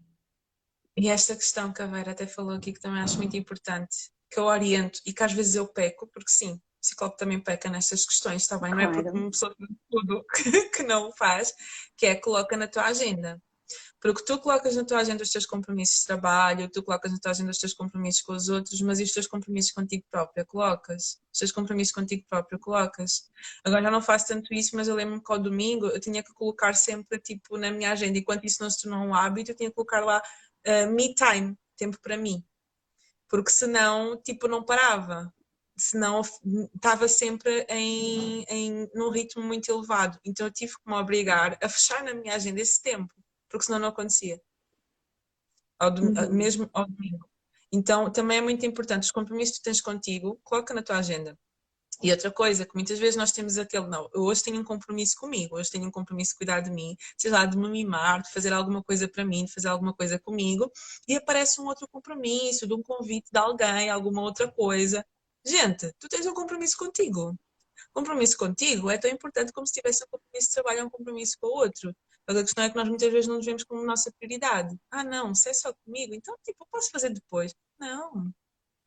[0.97, 4.41] E esta questão que a Vera até falou aqui, que também acho muito importante, que
[4.41, 8.43] eu oriento e que às vezes eu peco, porque sim, psicólogo também peca nestas questões,
[8.43, 8.71] está bem?
[8.71, 9.55] Não é porque uma pessoa
[9.91, 10.25] tudo
[10.75, 11.53] que não o faz,
[11.97, 13.43] que é coloca na tua agenda.
[14.01, 17.33] Porque tu colocas na tua agenda os teus compromissos de trabalho, tu colocas na tua
[17.33, 21.19] agenda os teus compromissos com os outros, mas e os teus compromissos contigo própria colocas?
[21.33, 23.29] Os teus compromissos contigo próprio colocas?
[23.65, 26.33] Agora já não faço tanto isso, mas eu lembro-me que ao domingo eu tinha que
[26.35, 29.71] colocar sempre tipo na minha agenda, enquanto isso não se tornou um hábito, eu tinha
[29.71, 30.23] que colocar lá
[30.67, 32.45] uh, me time, tempo para mim.
[33.29, 35.35] Porque senão, tipo, não parava
[35.77, 36.23] senão
[36.75, 40.19] estava sempre em, em, num ritmo muito elevado.
[40.25, 43.13] Então eu tive que me obrigar a fechar na minha agenda esse tempo,
[43.49, 44.41] porque senão não acontecia.
[45.79, 46.33] ao uhum.
[46.33, 47.29] mesmo ao domingo.
[47.73, 51.37] Então, também é muito importante, os compromissos que tens contigo, coloca na tua agenda.
[52.03, 55.17] E outra coisa, que muitas vezes nós temos aquele, não, eu hoje tenho um compromisso
[55.17, 58.31] comigo, hoje tenho um compromisso de cuidar de mim, sei lá, de me mimar, de
[58.31, 60.71] fazer alguma coisa para mim, de fazer alguma coisa comigo,
[61.09, 65.05] e aparece um outro compromisso, de um convite de alguém, alguma outra coisa.
[65.47, 67.35] Gente, tu tens um compromisso contigo.
[67.93, 71.37] Compromisso contigo é tão importante como se tivesse um compromisso de trabalho ou um compromisso
[71.41, 71.95] com o outro.
[72.27, 74.77] Mas a questão é que nós muitas vezes não nos vemos como nossa prioridade.
[74.91, 77.55] Ah, não, se é só comigo, então, tipo, eu posso fazer depois.
[77.79, 78.33] Não.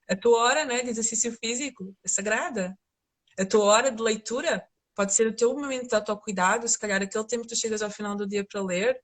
[0.09, 2.77] A tua hora né, de exercício físico é sagrada
[3.39, 7.23] a tua hora de leitura pode ser o teu momento de autocuidado, se calhar aquele
[7.25, 9.01] tempo que tu chegas ao final do dia para ler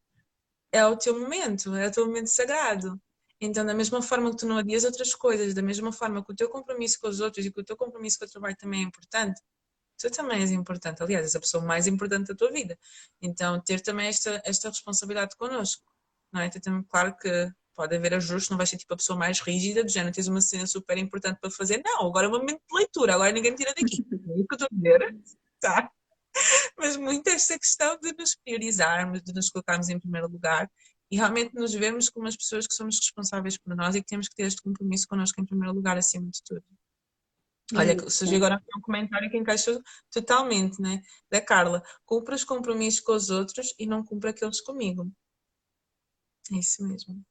[0.74, 3.00] é o teu momento, é o teu momento sagrado.
[3.40, 6.36] Então, da mesma forma que tu não adias outras coisas, da mesma forma que o
[6.36, 8.84] teu compromisso com os outros e que o teu compromisso com o trabalho também é
[8.84, 9.42] importante,
[9.98, 11.04] tu também és importante.
[11.04, 12.78] Aliás, és a pessoa mais importante da tua vida.
[13.22, 15.84] Então, ter também esta, esta responsabilidade connosco.
[16.32, 16.48] Não é?
[16.48, 19.90] Então, claro que pode haver ajustes, não vais ser tipo a pessoa mais rígida, do
[19.90, 21.82] género, tens uma cena super importante para fazer.
[21.84, 24.06] Não, agora é um momento de leitura, agora ninguém me tira daqui.
[24.28, 25.16] É isso que eu estou a dizer,
[25.60, 25.92] tá?
[26.78, 30.70] Mas muito esta questão de nos priorizarmos, de nos colocarmos em primeiro lugar
[31.12, 34.28] e realmente nos vermos como as pessoas que somos responsáveis por nós e que temos
[34.28, 36.64] que ter este compromisso connosco em primeiro lugar, acima de tudo.
[37.76, 39.82] Olha, surgiu agora um comentário que encaixou
[40.12, 41.02] totalmente, né?
[41.32, 41.82] Da Carla.
[42.06, 45.12] Cumpra os compromissos com os outros e não cumpra aqueles comigo.
[46.54, 47.26] É isso mesmo.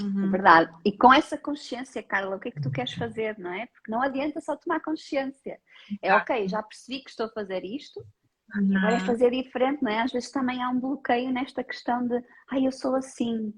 [0.00, 0.26] Uhum.
[0.26, 0.72] É verdade.
[0.84, 3.66] E com essa consciência, Carla, o que é que tu queres fazer, não é?
[3.68, 5.58] Porque não adianta só tomar consciência.
[6.02, 8.06] É ok, já percebi que estou a fazer isto,
[8.54, 8.76] uhum.
[8.76, 10.02] agora é fazer diferente, não é?
[10.02, 13.52] Às vezes também há um bloqueio nesta questão de, ai, eu sou assim.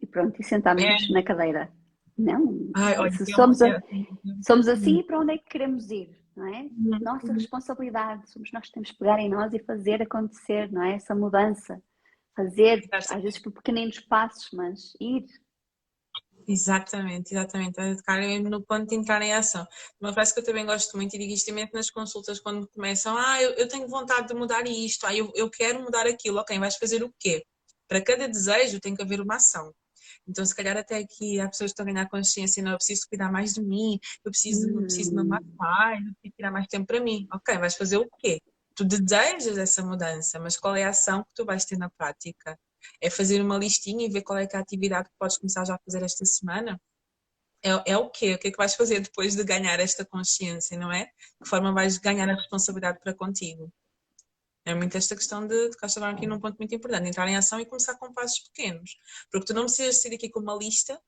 [0.00, 1.12] E pronto, e sentamos é.
[1.12, 1.70] na cadeira.
[2.16, 3.82] Não, ai, olha, somos, a,
[4.46, 6.18] somos assim e para onde é que queremos ir?
[6.36, 6.62] Não é?
[6.62, 6.98] Uhum.
[7.00, 10.94] Nossa responsabilidade, somos nós que temos que pegar em nós e fazer acontecer, não é?
[10.94, 11.82] Essa mudança.
[12.36, 15.26] Fazer, às vezes por pequeninos passos, mas ir,
[16.46, 18.02] Exatamente, exatamente.
[18.02, 19.66] Cara, no ponto de entrar em ação.
[20.00, 23.40] Uma frase que eu também gosto muito e digo isto nas consultas quando começam, ah,
[23.42, 26.76] eu, eu, tenho vontade de mudar isto, ah, eu, eu quero mudar aquilo, ok, vais
[26.76, 27.44] fazer o quê?
[27.88, 29.72] Para cada desejo tem que haver uma ação.
[30.26, 33.06] Então, se calhar até aqui há pessoas que estão a ganhar consciência, não, eu preciso
[33.08, 34.76] cuidar mais de mim, eu preciso, hum.
[34.76, 37.26] eu preciso me amar mais, eu preciso tirar mais tempo para mim.
[37.32, 38.40] Ok, vais fazer o quê?
[38.74, 42.58] Tu desejas essa mudança, mas qual é a ação que tu vais ter na prática?
[43.00, 45.74] É fazer uma listinha e ver qual é, é a atividade que podes começar já
[45.74, 46.80] a fazer esta semana.
[47.62, 48.34] É, é o quê?
[48.34, 51.04] O que é que vais fazer depois de ganhar esta consciência, não é?
[51.04, 51.10] De
[51.42, 53.72] que forma vais ganhar a responsabilidade para contigo?
[54.64, 57.60] É muito esta questão de, de cá aqui num ponto muito importante, entrar em ação
[57.60, 58.96] e começar com passos pequenos.
[59.30, 61.00] Porque tu não precisas sair aqui com uma lista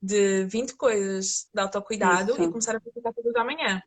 [0.00, 2.42] de 20 coisas de autocuidado Isso.
[2.42, 3.82] e começar a praticar tudo amanhã.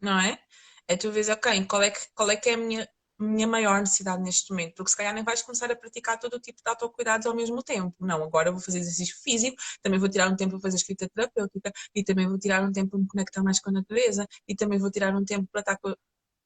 [0.00, 0.38] Não é?
[0.86, 2.88] É tu vês, ok, qual é que, qual é, que é a minha
[3.18, 6.40] minha maior necessidade neste momento, porque se calhar nem vais começar a praticar todo o
[6.40, 7.94] tipo de autocuidados ao mesmo tempo.
[8.00, 11.72] Não, agora vou fazer exercício físico, também vou tirar um tempo para fazer escrita terapêutica,
[11.94, 14.78] e também vou tirar um tempo para me conectar mais com a natureza, e também
[14.78, 15.94] vou tirar um tempo para estar com.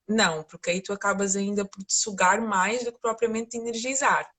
[0.09, 4.31] Não, porque aí tu acabas ainda por te sugar mais do que propriamente te energizar.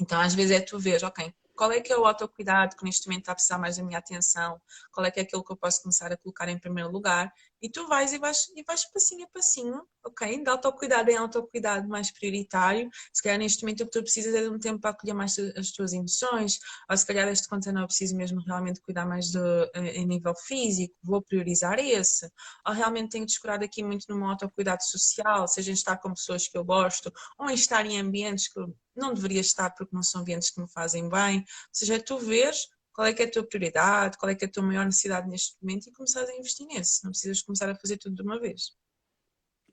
[0.00, 3.08] Então, às vezes é tu ver, ok, qual é que é o autocuidado que neste
[3.08, 4.60] momento está a precisar mais da minha atenção,
[4.92, 7.70] qual é que é aquilo que eu posso começar a colocar em primeiro lugar, e
[7.70, 10.42] tu vais e vais, e vais passinho a passinho, ok?
[10.42, 14.42] De autocuidado em autocuidado mais prioritário, se calhar neste momento o que tu precisas é
[14.42, 16.58] de um tempo para acolher mais as tuas emoções,
[16.90, 20.34] ou se calhar este conta não eu preciso mesmo realmente cuidar mais de, em nível
[20.34, 22.30] físico, vou priorizar esse,
[22.66, 26.56] ou realmente tenho descurado aqui muito no autocuidado social, seja em estar com pessoas que
[26.56, 28.60] eu gosto, ou em estar em ambientes que
[28.94, 31.38] não deveria estar porque não são ambientes que me fazem bem.
[31.38, 32.66] Ou seja, é tu veres
[32.96, 35.28] qual é que é a tua prioridade, qual é que é a tua maior necessidade
[35.28, 37.04] neste momento e começares a investir nesse.
[37.04, 38.70] Não precisas começar a fazer tudo de uma vez.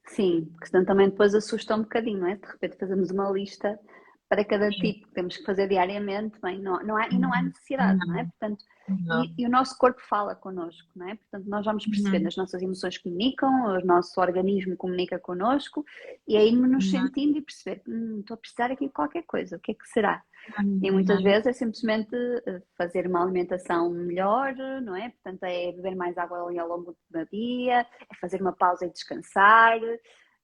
[0.10, 2.36] Sim, porque senão também depois assusta um bocadinho, não é?
[2.36, 3.80] De repente fazemos uma lista
[4.28, 4.80] para cada Sim.
[4.80, 7.46] tipo que temos que fazer diariamente, bem, não, não há, e não há uhum.
[7.46, 8.24] necessidade, não, não é?
[8.26, 8.66] Portanto,
[9.38, 11.16] e, e, o nosso corpo fala connosco, não é?
[11.16, 12.28] Portanto, nós vamos percebendo, uhum.
[12.28, 15.86] as nossas emoções comunicam, o nosso organismo comunica connosco,
[16.28, 16.92] e aí nos uhum.
[16.92, 19.88] sentindo e perceber, hum, estou a precisar aqui de qualquer coisa, o que é que
[19.88, 20.22] será?
[20.82, 22.16] E muitas vezes é simplesmente
[22.46, 25.10] eh, fazer uma alimentação melhor, não é?
[25.10, 29.80] Portanto, é beber mais água ao longo do dia, é fazer uma pausa e descansar,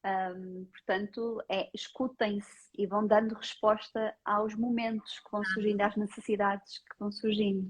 [0.06, 6.80] um, portanto, é, escutem-se e vão dando resposta aos momentos que vão surgindo, às necessidades
[6.80, 7.70] que vão surgindo.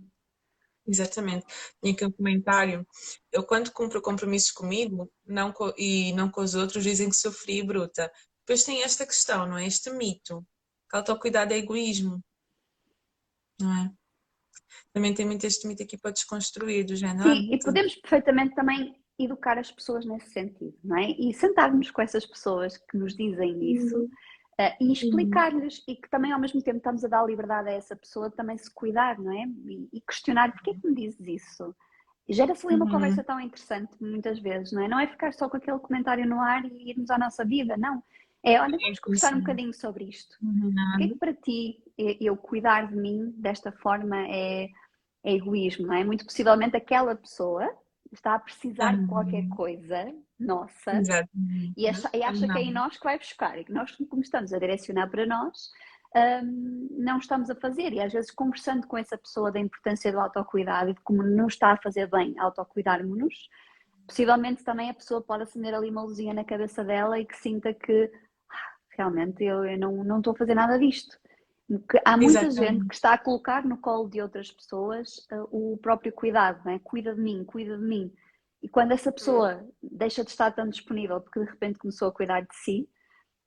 [0.88, 1.46] Exatamente.
[1.82, 2.86] Tinha aqui um comentário.
[3.32, 7.64] Eu, quando cumpro compromissos comigo não co e não com os outros, dizem que e
[7.64, 8.12] bruta.
[8.40, 9.66] Depois tem esta questão, não é?
[9.68, 10.46] Este mito.
[10.90, 12.20] Que autocuidado é egoísmo.
[13.60, 13.92] Não é?
[14.94, 17.30] Também tem muito este mito aqui para desconstruir, do género.
[17.30, 21.12] Sim, ah, e podemos perfeitamente também educar as pessoas nesse sentido, não é?
[21.12, 23.98] E sentarmos com essas pessoas que nos dizem isso.
[23.98, 24.10] Uhum
[24.60, 27.96] Uh, e explicar-lhes e que também ao mesmo tempo estamos a dar liberdade a essa
[27.96, 29.46] pessoa de também se cuidar, não é?
[29.46, 31.74] E, e questionar porquê que me dizes isso?
[32.28, 32.92] Gera-se ali uma uhum.
[32.92, 34.90] conversa tão interessante muitas vezes, não é?
[34.90, 38.04] Não é ficar só com aquele comentário no ar e irmos à nossa vida, não.
[38.44, 40.38] É, olha, vamos conversar um bocadinho sobre isto.
[40.42, 40.74] Uhum.
[40.96, 44.70] O que é que para ti eu cuidar de mim desta forma é,
[45.24, 46.04] é egoísmo, não é?
[46.04, 47.70] Muito possivelmente aquela pessoa
[48.12, 49.02] está a precisar uhum.
[49.02, 50.94] de qualquer coisa nossa
[51.78, 54.22] e acha, e acha que é em nós que vai buscar e que nós, como
[54.22, 55.70] estamos a direcionar para nós,
[56.16, 57.94] um, não estamos a fazer.
[57.94, 61.48] E às vezes, conversando com essa pessoa da importância do autocuidado e de como não
[61.48, 63.50] está a fazer bem autocuidarmos-nos,
[64.08, 67.74] possivelmente também a pessoa pode acender ali uma luzinha na cabeça dela e que sinta
[67.74, 68.12] que
[69.00, 71.18] realmente eu, eu não, não estou a fazer nada disto.
[71.90, 72.56] Que há muita Exatamente.
[72.56, 76.80] gente que está a colocar no colo de outras pessoas uh, o próprio cuidado, né?
[76.84, 78.12] cuida de mim, cuida de mim.
[78.62, 82.42] E quando essa pessoa deixa de estar tão disponível porque de repente começou a cuidar
[82.42, 82.90] de si,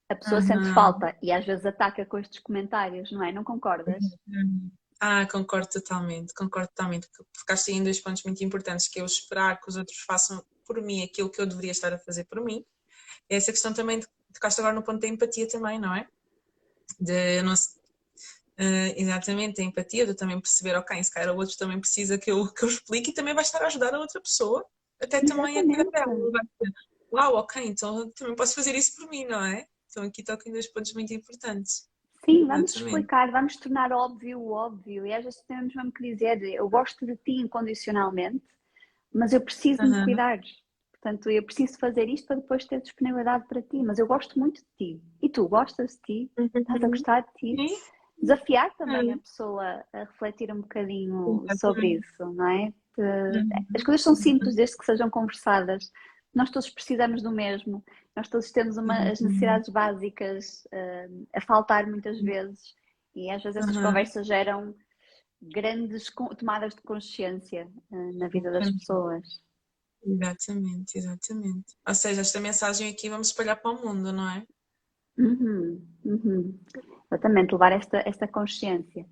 [0.09, 0.47] a pessoa uhum.
[0.47, 3.33] sente falta e às vezes ataca com estes comentários, não é?
[3.33, 4.03] Não concordas?
[4.27, 4.71] Uhum.
[5.01, 7.09] Ah, concordo totalmente, concordo totalmente.
[7.37, 10.43] Ficaste aí em dois pontos muito importantes, que é o esperar que os outros façam
[10.65, 12.65] por mim aquilo que eu deveria estar a fazer por mim.
[13.29, 14.01] E essa questão também,
[14.33, 16.07] tocaste agora no ponto da empatia também, não é?
[17.01, 17.55] De não
[18.53, 22.31] Uh, exatamente, a empatia, de também perceber, ok, se calhar o outro também precisa que
[22.31, 24.65] eu, que eu explique e também vai estar a ajudar a outra pessoa,
[25.01, 26.15] até também a dela.
[27.13, 29.67] Uau, ok, então também posso fazer isso por mim, não é?
[29.91, 31.91] Então aqui toca em dois pontos muito importantes.
[32.25, 32.77] Sim, vamos exatamente.
[32.77, 37.05] explicar, vamos tornar óbvio o óbvio e às vezes temos mesmo que dizer, eu gosto
[37.05, 38.45] de ti incondicionalmente,
[39.13, 39.91] mas eu preciso uhum.
[39.91, 40.41] me cuidar.
[41.03, 44.61] Portanto, eu preciso fazer isto para depois ter disponibilidade para ti, mas eu gosto muito
[44.61, 45.03] de ti.
[45.21, 46.33] E tu gostas de ti?
[46.39, 46.49] Uhum.
[46.55, 47.69] Estás a gostar de ti?
[47.69, 47.93] Sim
[48.23, 52.73] desafiar também a pessoa a refletir um bocadinho sobre isso, não é?
[52.99, 53.49] Uhum.
[53.75, 55.91] as coisas são simples desde que sejam conversadas.
[56.35, 57.83] Nós todos precisamos do mesmo,
[58.15, 59.27] nós todos temos uma, as uhum.
[59.27, 62.27] necessidades básicas uh, a faltar muitas uhum.
[62.27, 62.75] vezes
[63.15, 63.83] e às vezes essas uhum.
[63.83, 64.75] conversas geram
[65.43, 69.27] grandes tomadas de consciência uh, na vida das pessoas.
[70.05, 71.77] Exatamente, exatamente.
[71.87, 74.45] Ou seja, esta mensagem aqui vamos espalhar para o mundo, não é?
[75.19, 76.59] Uhum, uhum.
[77.07, 79.07] Exatamente, levar esta, esta consciência.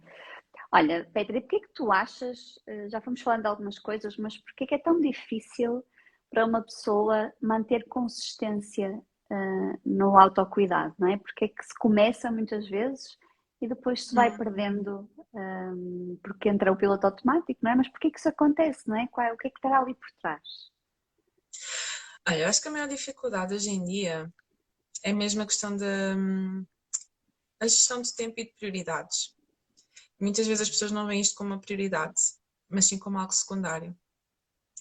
[0.72, 4.16] Olha, Petra, e porquê é que tu achas, eh, já fomos falando de algumas coisas,
[4.16, 5.84] mas porquê é que é tão difícil
[6.30, 8.90] para uma pessoa manter consistência
[9.30, 11.16] uh, no autocuidado, não é?
[11.18, 13.18] Porque é que se começa muitas vezes
[13.60, 14.38] e depois se vai uhum.
[14.38, 17.74] perdendo um, eh, porque entra o piloto automático, não é?
[17.74, 19.06] Mas porquê é que isso acontece, não é?
[19.08, 20.42] Qual, o que é que está ali por trás?
[22.30, 24.32] Ah, eu acho que a maior dificuldade hoje em dia
[25.02, 26.64] é mesmo a questão da hum,
[27.60, 29.34] gestão de tempo e de prioridades.
[30.20, 32.20] Muitas vezes as pessoas não veem isto como uma prioridade,
[32.68, 33.98] mas sim como algo secundário.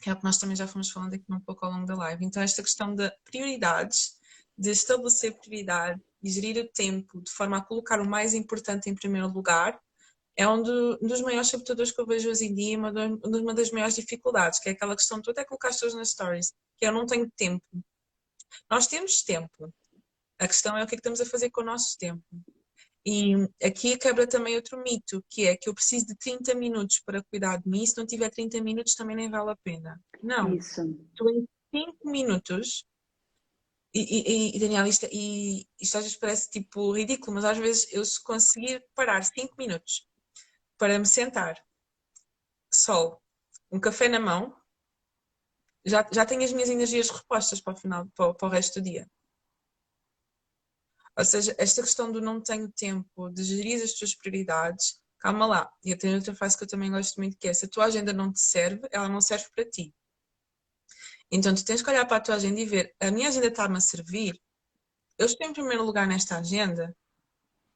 [0.05, 2.23] É o que nós também já fomos falando aqui um pouco ao longo da live.
[2.23, 4.19] Então, esta questão de prioridades,
[4.55, 8.93] de estabelecer prioridade e gerir o tempo de forma a colocar o mais importante em
[8.93, 9.81] primeiro lugar,
[10.39, 12.93] é um, dos maiores sabotadores que eu vejo hoje em dia, uma,
[13.25, 16.85] uma das maiores dificuldades, que é aquela questão, tu até colocaste hoje nas stories, que
[16.85, 17.65] é eu não tenho tempo.
[18.71, 19.73] Nós temos tempo.
[20.39, 22.23] A questão é o que é que estamos a fazer com o nosso tempo.
[23.05, 27.21] E aqui quebra também outro mito, que é que eu preciso de 30 minutos para
[27.21, 30.01] cuidar de mim, se não tiver 30 minutos também nem vale a pena.
[30.23, 30.55] Não.
[30.55, 30.81] Isso.
[31.17, 32.85] Tu em 5 minutos,
[33.93, 37.91] e, e, e Daniel, isto, e, isto às vezes parece tipo ridículo, mas às vezes
[37.91, 40.07] eu se conseguir parar 5 minutos
[40.79, 41.61] para me sentar,
[42.73, 43.21] sol,
[43.69, 44.57] um café na mão,
[45.85, 48.85] já, já tenho as minhas energias repostas para o final, para, para o resto do
[48.85, 49.07] dia.
[51.17, 55.69] Ou seja, esta questão do não tenho tempo, de gerir as tuas prioridades, calma lá.
[55.83, 57.85] E eu tenho outra frase que eu também gosto muito, que é se a tua
[57.85, 59.93] agenda não te serve, ela não serve para ti.
[61.29, 63.77] Então tu tens que olhar para a tua agenda e ver, a minha agenda está-me
[63.77, 64.41] a servir?
[65.17, 66.95] Eu estou em primeiro lugar nesta agenda?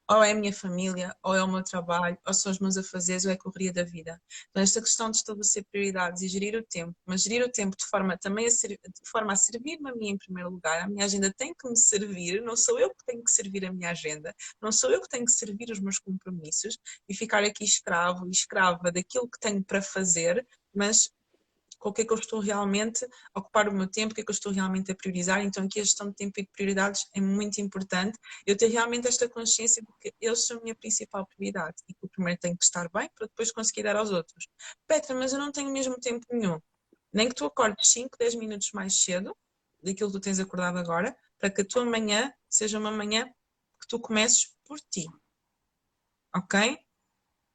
[0.09, 3.25] Ou é a minha família, ou é o meu trabalho, ou são os meus afazeres,
[3.25, 4.21] ou é a correria da vida.
[4.49, 7.85] Então, esta questão de estabelecer prioridades e gerir o tempo, mas gerir o tempo de
[7.85, 10.81] forma também a, ser, de forma a servir-me a mim em primeiro lugar.
[10.81, 13.71] A minha agenda tem que me servir, não sou eu que tenho que servir a
[13.71, 16.77] minha agenda, não sou eu que tenho que servir os meus compromissos
[17.07, 21.09] e ficar aqui escravo e escrava daquilo que tenho para fazer, mas
[21.83, 24.21] com o que é que eu estou realmente a ocupar o meu tempo, o que
[24.21, 25.43] é que eu estou realmente a priorizar.
[25.43, 28.17] Então, aqui a gestão de tempo e de prioridades é muito importante.
[28.47, 32.05] Eu ter realmente esta consciência de que eu sou a minha principal prioridade e que
[32.05, 34.47] o primeiro tem que estar bem para depois conseguir dar aos outros.
[34.87, 36.57] Petra, mas eu não tenho mesmo tempo nenhum.
[37.11, 39.35] Nem que tu acordes 5, 10 minutos mais cedo
[39.81, 43.25] daquilo que tu tens acordado agora, para que a tua manhã seja uma manhã
[43.81, 45.05] que tu comeces por ti.
[46.33, 46.79] Ok?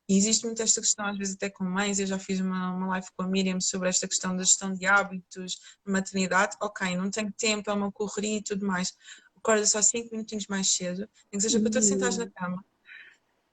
[0.09, 2.87] E existe muito esta questão, às vezes até com mães, eu já fiz uma, uma
[2.89, 7.31] live com a Miriam sobre esta questão da gestão de hábitos, maternidade, ok, não tenho
[7.33, 8.97] tempo, é uma correria e tudo mais.
[9.37, 11.01] acorda só 5 minutinhos mais cedo,
[11.31, 12.65] nem que seja para tu sentares na cama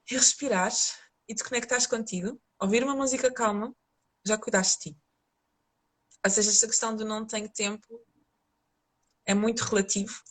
[0.10, 0.98] e respirares
[1.28, 3.76] e te conectares contigo, ouvir uma música calma,
[4.26, 5.00] já cuidaste de ti.
[6.24, 8.02] Ou seja, esta questão do não tenho tempo
[9.26, 10.24] é muito relativo.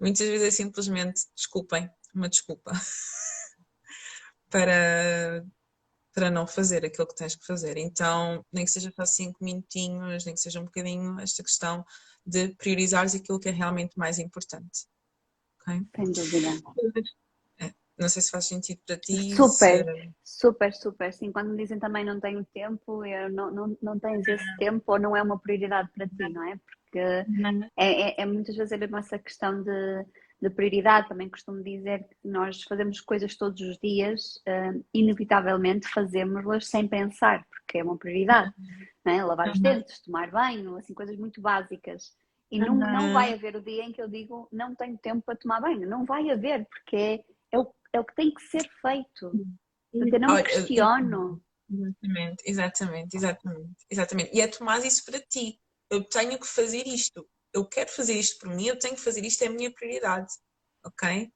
[0.00, 2.70] Muitas vezes é simplesmente, desculpem, uma desculpa
[4.50, 5.44] para,
[6.14, 7.76] para não fazer aquilo que tens que fazer.
[7.76, 11.84] Então, nem que seja só cinco minutinhos, nem que seja um bocadinho, esta questão
[12.24, 14.86] de priorizares aquilo que é realmente mais importante.
[15.62, 15.82] Okay?
[15.96, 16.48] Sem dúvida.
[17.60, 19.34] É, não sei se faz sentido para ti.
[19.34, 19.84] Super,
[20.22, 20.38] se...
[20.40, 21.12] super, super.
[21.12, 24.82] Sim, quando me dizem também não tenho tempo, eu não, não, não tens esse tempo
[24.86, 26.60] ou não é uma prioridade para ti, não é?
[26.82, 27.26] Porque é,
[27.76, 30.06] é, é muitas vezes essa questão de
[30.40, 36.66] de prioridade, também costumo dizer que nós fazemos coisas todos os dias, uh, inevitavelmente fazemos-las
[36.68, 38.52] sem pensar, porque é uma prioridade.
[39.04, 39.24] Né?
[39.24, 42.12] Lavar os dentes, tomar banho, assim, coisas muito básicas.
[42.50, 45.36] E não, não vai haver o dia em que eu digo não tenho tempo para
[45.36, 45.88] tomar banho.
[45.88, 49.32] Não vai haver, porque é, é, o, é o que tem que ser feito.
[49.92, 51.42] Porque eu não me questiono.
[51.70, 54.30] Exatamente, exatamente, exatamente, exatamente.
[54.34, 55.60] E é tomar isso para ti.
[55.90, 59.24] Eu tenho que fazer isto eu quero fazer isto por mim, eu tenho que fazer
[59.24, 60.32] isto, é a minha prioridade,
[60.84, 61.32] ok?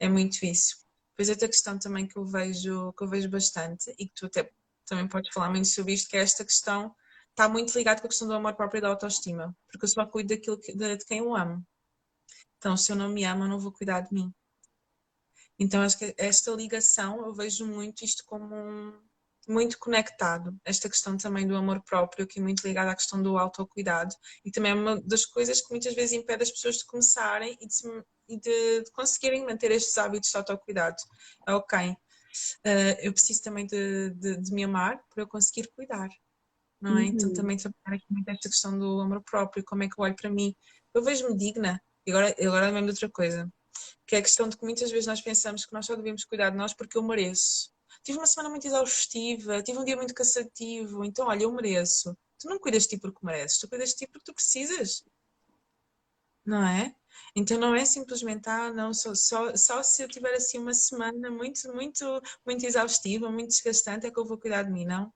[0.00, 0.76] É muito isso.
[1.10, 4.50] Depois outra questão também que eu vejo, que eu vejo bastante e que tu até
[4.86, 6.94] também podes falar muito sobre isto, que é esta questão,
[7.30, 10.06] está muito ligado com a questão do amor próprio e da autoestima, porque eu só
[10.06, 11.64] cuido daquilo que, de quem eu amo.
[12.58, 14.32] Então, se eu não me amo, eu não vou cuidar de mim.
[15.58, 19.00] Então, acho que esta ligação, eu vejo muito isto como um,
[19.48, 20.56] muito conectado.
[20.64, 24.14] Esta questão também do amor próprio, que é muito ligada à questão do autocuidado.
[24.44, 27.66] E também é uma das coisas que muitas vezes impede as pessoas de começarem e
[27.66, 30.96] de, e de, de conseguirem manter estes hábitos de autocuidado.
[31.46, 31.90] É ok.
[31.90, 36.08] Uh, eu preciso também de, de, de, me amar para eu conseguir cuidar.
[36.80, 37.04] Não é?
[37.04, 37.32] Então, uhum.
[37.32, 40.16] Então também trabalhar aqui muito esta questão do amor próprio, como é que eu olho
[40.16, 40.54] para mim.
[40.94, 41.80] Eu vejo-me digna.
[42.06, 43.52] E agora, agora lembro de outra coisa.
[44.06, 46.50] Que é a questão de que muitas vezes nós pensamos que nós só devemos cuidar
[46.50, 47.71] de nós porque eu mereço
[48.02, 52.16] tive uma semana muito exaustiva, tive um dia muito cansativo, então olha, eu mereço.
[52.38, 55.04] Tu não cuidas de ti porque mereces, tu cuidas de ti porque tu precisas.
[56.44, 56.94] Não é?
[57.36, 61.30] Então não é simplesmente, ah, não, só, só, só se eu tiver assim uma semana
[61.30, 65.12] muito, muito, muito exaustiva, muito desgastante, é que eu vou cuidar de mim, não?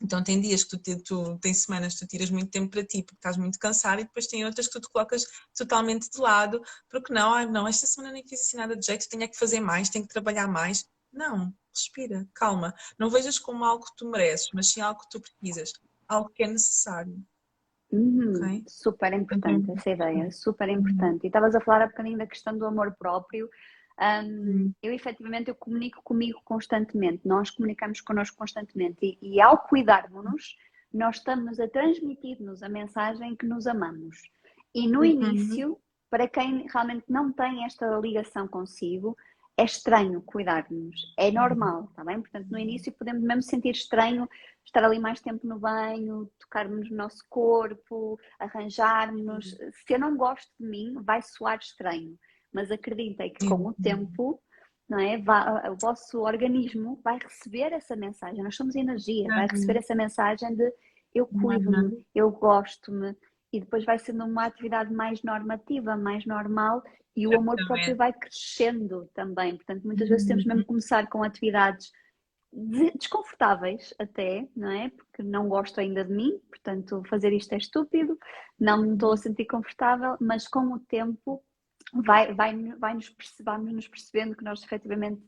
[0.00, 3.02] Então tem dias que tu, tu tem semanas que tu tiras muito tempo para ti
[3.02, 5.24] porque estás muito cansado e depois tem outras que tu te colocas
[5.56, 6.60] totalmente de lado
[6.90, 9.38] porque não, ah, não, esta semana nem fiz assim nada de jeito, tenho é que
[9.38, 10.84] fazer mais, tenho que trabalhar mais.
[11.16, 12.74] Não, respira, calma.
[12.98, 15.72] Não vejas como algo que tu mereces, mas sim algo que tu precisas,
[16.06, 17.18] algo que é necessário.
[17.90, 18.64] Uhum, okay?
[18.68, 19.76] Super importante uhum.
[19.76, 21.24] essa ideia, super importante.
[21.24, 23.48] E estavas a falar um bocadinho da questão do amor próprio.
[23.98, 24.74] Um, uhum.
[24.82, 30.54] eu efetivamente eu comunico comigo constantemente, nós comunicamos connosco constantemente e, e ao cuidarmos-nos,
[30.92, 34.20] nós estamos a transmitir-nos a mensagem que nos amamos.
[34.74, 35.04] E no uhum.
[35.06, 39.16] início, para quem realmente não tem esta ligação consigo,
[39.56, 41.34] é estranho cuidar-nos, é uhum.
[41.34, 42.20] normal, está bem?
[42.20, 44.28] Portanto, no início podemos mesmo sentir estranho
[44.64, 49.52] estar ali mais tempo no banho, tocarmos no nosso corpo, arranjarmos.
[49.52, 49.70] Uhum.
[49.72, 52.18] Se eu não gosto de mim, vai soar estranho,
[52.52, 54.40] mas acreditem que com o tempo,
[54.88, 55.18] não é?
[55.18, 59.78] Vai, o vosso organismo vai receber essa mensagem, nós somos energia, vai receber uhum.
[59.78, 60.72] essa mensagem de
[61.14, 63.16] eu cuido-me, eu gosto-me,
[63.56, 66.82] e depois vai sendo uma atividade mais normativa, mais normal
[67.16, 69.56] e o amor próprio vai crescendo também.
[69.56, 71.90] Portanto, muitas vezes temos mesmo que começar com atividades
[72.98, 74.90] desconfortáveis até, não é?
[74.90, 78.18] Porque não gosto ainda de mim, portanto, fazer isto é estúpido,
[78.58, 81.42] não me estou a sentir confortável, mas com o tempo
[81.92, 85.22] vai, vai, vai nos, vamos nos percebendo que nós efetivamente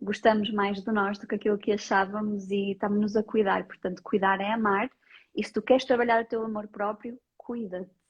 [0.00, 3.64] gostamos mais de nós do que aquilo que achávamos e estamos-nos a cuidar.
[3.66, 4.90] Portanto, cuidar é amar.
[5.34, 8.02] E se tu queres trabalhar o teu amor próprio, cuida-te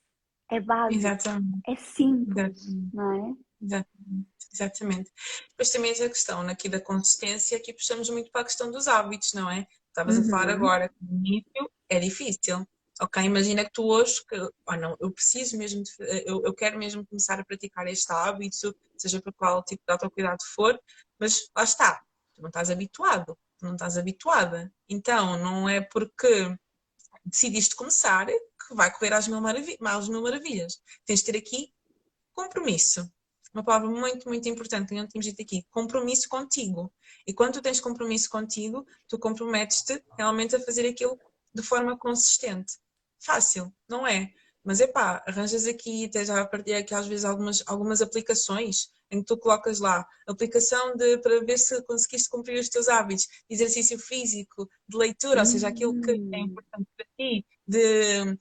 [0.53, 1.61] é básico, Exatamente.
[1.67, 2.95] é simples, Exatamente.
[2.95, 3.35] não é?
[3.63, 4.29] Exatamente.
[4.53, 5.13] Exatamente.
[5.51, 9.33] Depois também essa questão aqui da consistência, aqui puxamos muito para a questão dos hábitos,
[9.33, 9.67] não é?
[9.89, 10.27] Estavas uhum.
[10.27, 12.67] a falar agora que no início é difícil.
[13.01, 15.91] Ok, imagina que tu hoje, que, oh não, eu preciso mesmo, de,
[16.27, 20.45] eu, eu quero mesmo começar a praticar este hábito, seja para qual tipo de autocuidado
[20.55, 20.79] for,
[21.19, 22.03] mas lá está,
[22.35, 24.71] tu não estás habituado, tu não estás habituada.
[24.87, 26.55] Então, não é porque
[27.25, 28.27] decidiste começar
[28.73, 30.81] que vai correr às mil, maravilhas, às mil maravilhas.
[31.07, 31.73] Tens de ter aqui
[32.33, 33.11] compromisso.
[33.55, 35.67] Uma palavra muito, muito importante que não tínhamos dito aqui.
[35.71, 36.93] Compromisso contigo.
[37.27, 41.19] E quando tu tens compromisso contigo, tu comprometes-te realmente a fazer aquilo
[41.55, 42.79] de forma consistente.
[43.21, 44.33] Fácil, não é?
[44.65, 49.27] Mas epá, arranjas aqui, até já partilhei aqui às vezes algumas, algumas aplicações em que
[49.27, 54.67] tu colocas lá aplicação de, para ver se conseguiste cumprir os teus hábitos, exercício físico,
[54.89, 56.35] de leitura, ou seja, aquilo que é Hum.
[56.35, 58.39] importante para ti, de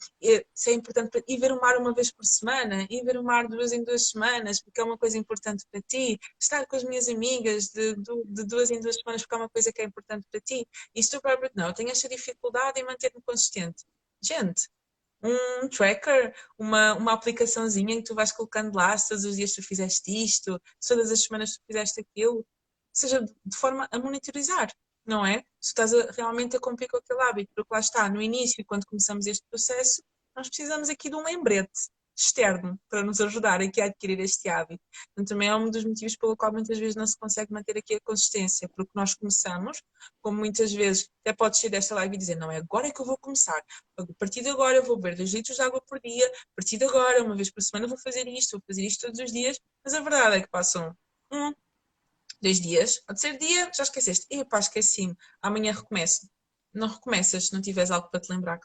[0.54, 3.48] se é importante ir ver o mar uma vez por semana, ir ver o mar
[3.48, 7.08] duas em duas semanas, porque é uma coisa importante para ti, estar com as minhas
[7.08, 10.42] amigas de, de, duas em duas semanas porque é uma coisa que é importante para
[10.42, 13.86] ti, e se tu próprio não, eu tenho esta dificuldade em manter-me consistente.
[14.24, 14.68] Gente,
[15.24, 19.62] um tracker, uma, uma aplicaçãozinha que tu vais colocando lá se todos os dias tu
[19.64, 22.46] fizeste isto, se todas as semanas tu fizeste aquilo,
[22.94, 24.72] seja, de forma a monitorizar,
[25.12, 25.44] não é?
[25.60, 28.86] Se estás a, realmente a cumprir com aquele hábito, porque lá está, no início, quando
[28.86, 30.02] começamos este processo,
[30.36, 34.82] nós precisamos aqui de um lembrete externo para nos ajudar aqui a adquirir este hábito.
[35.12, 37.96] Então, também é um dos motivos pelo qual muitas vezes não se consegue manter aqui
[37.96, 39.82] a consistência, porque nós começamos,
[40.22, 43.06] como muitas vezes, até podes sair desta live e dizer, não é agora que eu
[43.06, 43.62] vou começar,
[43.98, 46.78] a partir de agora eu vou beber 2 litros de água por dia, a partir
[46.78, 49.60] de agora, uma vez por semana, vou fazer isto, vou fazer isto todos os dias,
[49.84, 50.96] mas a verdade é que passam
[51.32, 51.54] um,
[52.42, 56.30] dois dias, ao terceiro dia já esqueceste, epá, esqueci-me, amanhã recomeço.
[56.74, 58.60] Não recomeças se não tiveres algo para te lembrar.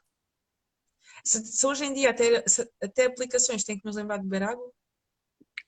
[1.25, 4.45] Se, se hoje em dia até, se- até aplicações têm que nos lembrar de beber
[4.45, 4.73] água,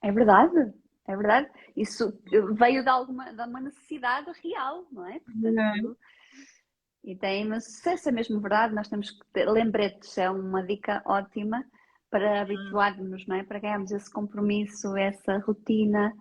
[0.02, 0.72] É verdade,
[1.06, 1.48] é verdade.
[1.76, 2.12] Isso
[2.56, 5.20] veio de alguma de uma necessidade real, não é?
[5.20, 5.96] Portanto,
[7.04, 10.64] e tem, mas se essa é mesmo verdade, nós temos que ter lembretes, é uma
[10.66, 11.64] dica ótima
[12.10, 13.44] para habituarmos, não é?
[13.44, 16.12] Para ganharmos esse compromisso, essa rotina,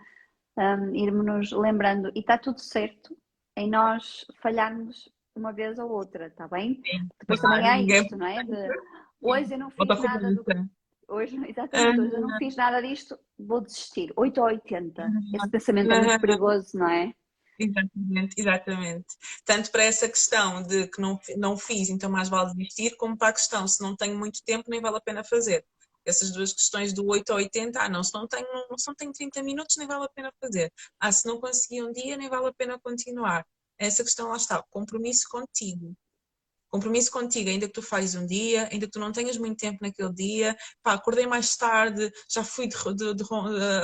[0.58, 2.12] um, irmos-nos lembrando.
[2.16, 3.18] E está tudo certo
[3.56, 6.82] em nós falharmos uma vez ou outra, está bem?
[7.20, 8.44] Depois também há Ninguém- isto, não é?
[8.44, 8.68] De,
[9.22, 10.70] hoje eu não fiz nada do autoconfiança.
[11.10, 14.12] Hoje, exatamente, hoje eu não fiz nada disto, vou desistir.
[14.16, 15.10] 8 ou 80.
[15.34, 17.14] Esse pensamento é muito perigoso, não é?
[17.60, 19.06] Exatamente, exatamente.
[19.44, 23.30] Tanto para essa questão de que não, não fiz, então mais vale desistir, como para
[23.30, 25.66] a questão, se não tenho muito tempo, nem vale a pena fazer.
[26.08, 28.96] Essas duas questões do 8 a 80, ah, não, se não tenho, não, se não
[28.96, 30.72] tenho 30 minutos, nem vale a pena fazer.
[31.00, 33.46] Ah, se não consegui um dia, nem vale a pena continuar.
[33.78, 35.96] Essa questão lá está, compromisso contigo.
[36.70, 39.80] Compromisso contigo, ainda que tu fazes um dia, ainda que tu não tenhas muito tempo
[39.82, 43.24] naquele dia, pá, acordei mais tarde, já fui de, de, de,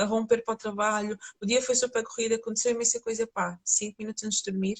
[0.00, 3.96] a romper para o trabalho, o dia foi super corrida, aconteceu imensa coisa, pá, 5
[3.98, 4.76] minutos antes de dormir,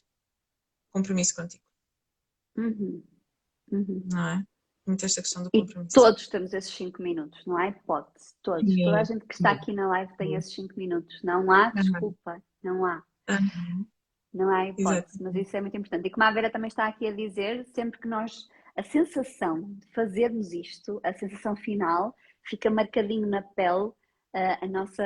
[0.92, 1.64] compromisso contigo,
[2.56, 3.02] Uhum.
[3.72, 4.02] Uhum.
[4.12, 4.46] não é?
[4.86, 5.94] Muito esta questão do E compromisso.
[5.94, 8.34] todos temos esses 5 minutos, não há hipótese.
[8.42, 8.74] Todos.
[8.76, 11.22] Toda a gente que está aqui na live tem esses 5 minutos.
[11.22, 12.42] Não há desculpa.
[12.62, 13.02] Não há.
[13.30, 13.86] Uhum.
[14.32, 14.92] Não há hipótese.
[14.92, 15.22] Exato.
[15.22, 16.06] Mas isso é muito importante.
[16.06, 18.48] E como a Vera também está aqui a dizer, sempre que nós.
[18.76, 22.12] A sensação de fazermos isto, a sensação final,
[22.42, 23.92] fica marcadinho na pele
[24.34, 25.04] ah, a nossa,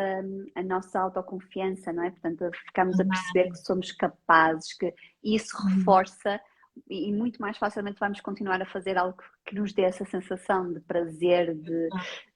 [0.55, 2.11] a nossa autoconfiança, não é?
[2.11, 6.41] Portanto, ficamos a perceber que somos capazes, que isso reforça
[6.89, 9.17] e muito mais facilmente vamos continuar a fazer algo
[9.47, 11.89] que nos dê essa sensação de prazer, de,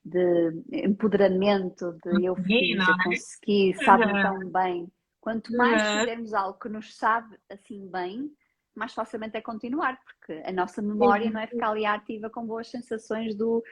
[0.05, 3.05] de empoderamento, de eu fiz, não eu é?
[3.05, 4.23] consegui, Uhum.
[4.23, 4.93] tão bem.
[5.21, 6.01] Quanto mais Uhum.
[6.01, 8.31] fizermos algo que nos sabe assim bem,
[8.75, 12.69] mais facilmente é continuar, porque a nossa memória não é ficar ali ativa com boas
[12.69, 13.63] sensações do,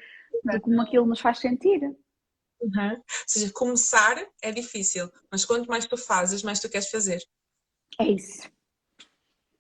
[0.44, 1.80] de como aquilo nos faz sentir.
[2.60, 2.92] Uhum.
[2.92, 7.18] Ou seja, começar é difícil, mas quanto mais tu fazes, mais tu queres fazer.
[7.98, 8.48] É isso.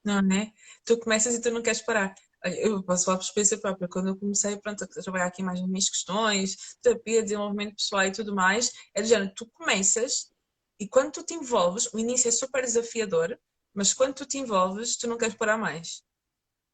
[0.04, 0.52] Não é?
[0.84, 2.14] Tu começas e tu não queres parar.
[2.44, 3.88] Eu posso falar por experiência própria.
[3.88, 8.12] Quando eu comecei pronto, a trabalhar aqui mais nas minhas questões, terapia, desenvolvimento pessoal e
[8.12, 10.30] tudo mais, é do género, tu começas
[10.80, 13.38] e quando tu te envolves, o início é super desafiador,
[13.74, 16.02] mas quando tu te envolves, tu não queres parar mais.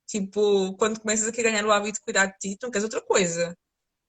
[0.06, 2.84] Tipo, quando começas aqui a ganhar o hábito de cuidar de ti, tu não queres
[2.84, 3.56] outra coisa.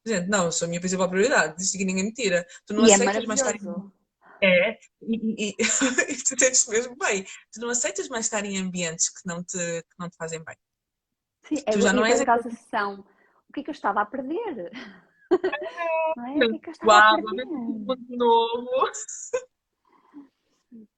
[0.06, 2.46] Gente, não, eu sou a minha principal prioridade, isto aqui ninguém me tira.
[2.68, 3.58] Tu não E é aceitas mais estar.
[4.42, 5.56] É, e, e-
[6.14, 7.24] e tu tens mesmo bem.
[7.54, 10.56] Tu não aceitas mais estar em ambientes que não te, que não te fazem bem.
[11.44, 13.06] Sim, é Tu já não és sensação.
[13.50, 14.72] O que é que eu estava a perder?
[16.16, 16.46] Não é?
[16.46, 17.46] O que é que eu estava Uau, a perder?
[17.46, 18.92] de novo.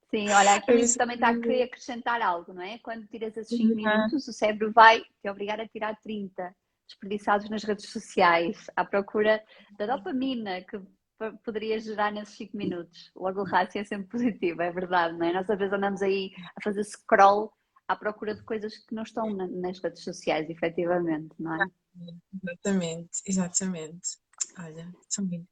[0.10, 2.80] Sim, olha, aqui É isso também está a querer acrescentar algo, não é?
[2.80, 3.76] Quando tiras esses 5 Uhum.
[3.76, 6.56] minutos, o cérebro vai te obrigar a tirar 30,
[6.88, 9.44] desperdiçados nas redes sociais, à procura
[9.78, 10.82] da dopamina que
[11.44, 13.12] poderia gerar nesses 5 minutos.
[13.16, 15.34] Logo o rácio é sempre positivo, é verdade, não é?
[15.34, 17.52] Nós às vezes andamos aí a fazer scroll
[17.88, 21.66] à procura de coisas que não estão na- nas redes sociais, efetivamente, não é?
[22.44, 24.18] Exatamente, exatamente.
[24.58, 25.48] Olha, são bem.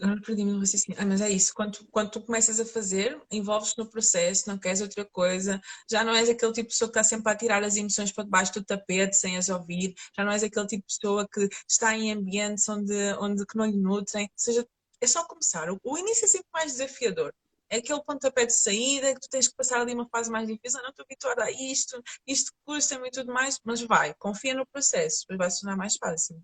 [0.00, 1.00] Agora perdi-me raciocínio.
[1.00, 4.80] Ah, mas é isso, quando, quando tu começas a fazer, envolves-te no processo, não queres
[4.80, 7.76] outra coisa, já não és aquele tipo de pessoa que está sempre a tirar as
[7.76, 11.28] emoções para debaixo do tapete sem as ouvir, já não és aquele tipo de pessoa
[11.28, 14.24] que está em ambientes onde, onde que não lhe nutrem.
[14.26, 14.66] Ou seja,
[15.00, 15.68] é só começar.
[15.82, 17.34] O, início é sempre mais desafiador.
[17.70, 20.78] É aquele pontapé de saída que tu tens que passar ali uma fase mais difícil.
[20.80, 24.66] Ah, não estou habituada a isto, isto custa-me e tudo mais, mas vai, confia no
[24.66, 26.40] processo, vai se tornar mais fácil.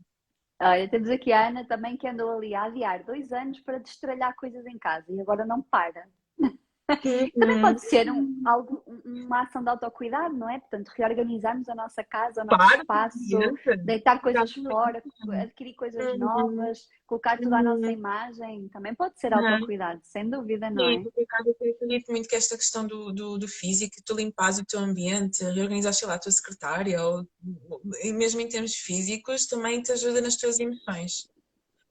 [0.65, 4.35] Olha, temos aqui a Ana também que andou ali a adiar dois anos para destralhar
[4.35, 6.09] coisas em casa e agora não para.
[7.39, 10.59] Também pode ser um, algo, uma ação de autocuidado, não é?
[10.59, 15.03] Portanto, reorganizarmos a nossa casa, o nosso claro, espaço, deitar coisas fora,
[15.41, 16.19] adquirir coisas uhum.
[16.19, 17.91] novas, colocar tudo à nossa uhum.
[17.91, 19.47] imagem, também pode ser uhum.
[19.47, 20.97] autocuidado, sem dúvida, não é?
[20.97, 24.67] Sim, porque eu acredito muito que esta questão do, do, do físico, tu limpares o
[24.67, 27.27] teu ambiente, reorganizar, sei lá, a tua secretária, ou
[28.15, 31.33] mesmo em termos físicos, também te ajuda nas tuas emoções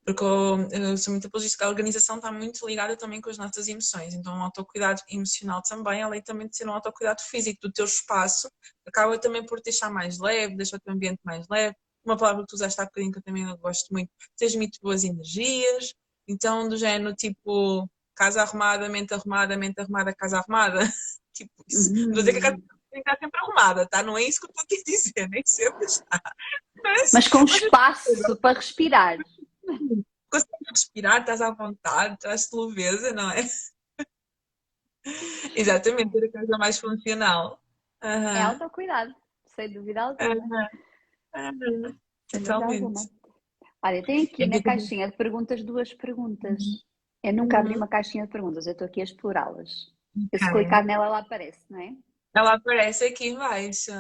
[0.06, 3.38] porque eu, eu sou muito apologista que a organização está muito ligada também com as
[3.38, 4.14] nossas emoções.
[4.14, 8.49] Então, o autocuidado emocional também, além também de ser um autocuidado físico do teu espaço,
[8.86, 11.76] acaba também por te deixar mais leve, deixar o teu ambiente mais leve.
[12.06, 15.93] Uma palavra que tu usaste há bocadinho que eu também gosto muito, transmite boas energias.
[16.28, 20.80] Então, do género tipo, casa arrumada, mente arrumada, mente arrumada, casa arrumada.
[21.34, 21.91] tipo isso.
[21.91, 22.08] Uhum.
[22.08, 22.58] Não dizer que a casa
[22.91, 24.04] tem que estar sempre arrumada, tá?
[24.04, 26.22] Não é isso que eu estou aqui a dizer, nem sempre está.
[26.84, 29.18] Mas, mas com espaço para respirar.
[30.30, 33.41] Consegues respirar, estás à vontade, estás de leveza, não é?
[35.55, 37.61] Exatamente, ter a casa mais funcional.
[38.03, 38.09] Uhum.
[38.09, 40.70] É autocuidado, sem dúvida alguma.
[41.36, 41.86] Uhum.
[41.86, 41.99] Uhum.
[42.28, 43.11] Totalmente.
[43.82, 46.64] Olha, tem aqui na caixinha de perguntas duas perguntas.
[46.64, 46.80] Uhum.
[47.24, 47.78] Eu nunca abri uhum.
[47.78, 49.93] uma caixinha de perguntas, eu estou aqui a explorá-las.
[50.28, 50.39] Okay.
[50.39, 51.95] Se clicar nela, ela aparece, não é?
[52.36, 53.91] Ela aparece aqui embaixo.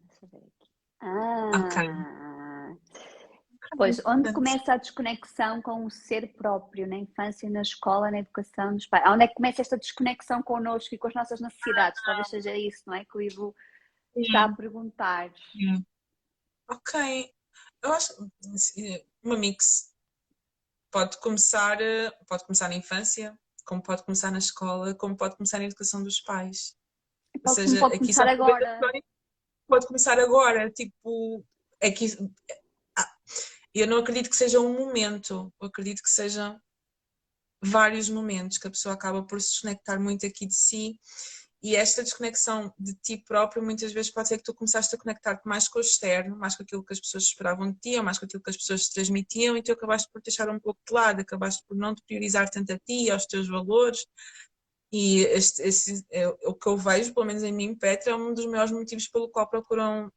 [0.00, 0.70] Deixa eu ver aqui.
[1.00, 1.88] Ah, okay.
[3.76, 8.74] Pois, onde começa a desconexão com o ser próprio, na infância, na escola, na educação
[8.74, 9.04] dos pais?
[9.06, 12.02] Onde é que começa esta desconexão connosco e com as nossas necessidades?
[12.02, 13.04] Talvez seja isso, não é?
[13.04, 13.54] Que o Ivo
[14.16, 15.32] está a perguntar.
[16.68, 17.32] Ok.
[17.82, 18.12] Eu acho
[19.22, 19.94] uma mix.
[20.90, 21.78] Pode começar,
[22.28, 26.20] pode começar na infância, como pode começar na escola, como pode começar na educação dos
[26.20, 26.76] pais.
[27.32, 28.80] Pode, Ou seja, pode começar agora.
[29.68, 31.44] Pode começar agora, tipo,
[31.80, 31.92] é
[33.72, 36.60] que eu não acredito que seja um momento, eu acredito que seja
[37.62, 40.98] vários momentos que a pessoa acaba por se desconectar muito aqui de si.
[41.62, 45.46] E esta desconexão de ti próprio muitas vezes pode ser que tu começaste a conectar-te
[45.46, 48.18] mais com o externo, mais com aquilo que as pessoas esperavam de ti, ou mais
[48.18, 50.94] com aquilo que as pessoas te transmitiam e tu acabaste por deixar um pouco de
[50.94, 54.06] lado, acabaste por não te priorizar tanto a ti, aos teus valores.
[54.90, 58.32] E este, este, é, o que eu vejo, pelo menos em mim, Petra, é um
[58.32, 60.10] dos maiores motivos pelo qual procuram,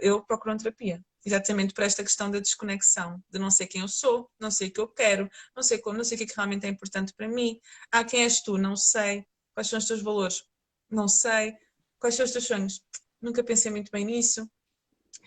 [0.00, 4.30] eu procuro terapia exatamente por esta questão da desconexão, de não sei quem eu sou,
[4.38, 6.36] não sei o que eu quero, não sei como, não sei o que, é que
[6.36, 7.60] realmente é importante para mim.
[7.90, 8.58] Ah, quem és tu?
[8.58, 9.26] Não sei.
[9.54, 10.44] Quais são os teus valores?
[10.90, 11.56] Não sei.
[11.98, 12.82] Quais são os teus sonhos?
[13.20, 14.48] Nunca pensei muito bem nisso.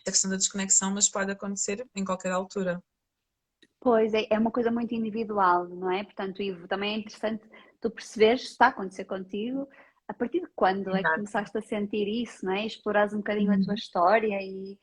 [0.05, 2.83] A questão da desconexão, mas pode acontecer em qualquer altura.
[3.79, 6.03] Pois, é, é uma coisa muito individual, não é?
[6.03, 7.47] Portanto, Ivo, também é interessante
[7.79, 9.69] tu perceberes se está a acontecer contigo,
[10.07, 10.97] a partir de quando Exato.
[10.97, 12.65] é que começaste a sentir isso, não é?
[12.65, 13.61] Explorares um bocadinho uhum.
[13.61, 13.75] a tua uhum.
[13.75, 14.77] história e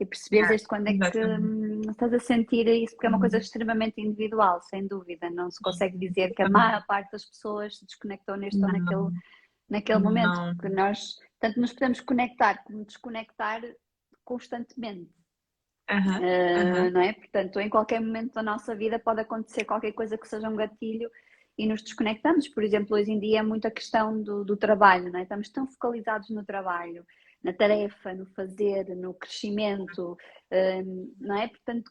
[0.00, 3.36] e perceber desde quando é que hum, estás a sentir isso, porque é uma coisa
[3.36, 3.42] uhum.
[3.42, 5.28] extremamente individual, sem dúvida.
[5.28, 9.10] Não se consegue dizer que a maior parte das pessoas se desconectou neste ou naquele,
[9.68, 10.54] naquele momento, não.
[10.54, 13.60] porque nós tanto nos podemos conectar como desconectar
[14.24, 15.10] constantemente.
[15.90, 17.12] Uhum, uh, Não é?
[17.14, 21.10] Portanto, em qualquer momento da nossa vida pode acontecer qualquer coisa que seja um gatilho
[21.56, 22.46] e nos desconectamos.
[22.48, 25.22] Por exemplo, hoje em dia é muito a questão do, do trabalho, não é?
[25.22, 27.04] Estamos tão focalizados no trabalho
[27.42, 30.16] na tarefa, no fazer, no crescimento,
[30.52, 31.48] hum, não é?
[31.48, 31.90] Portanto,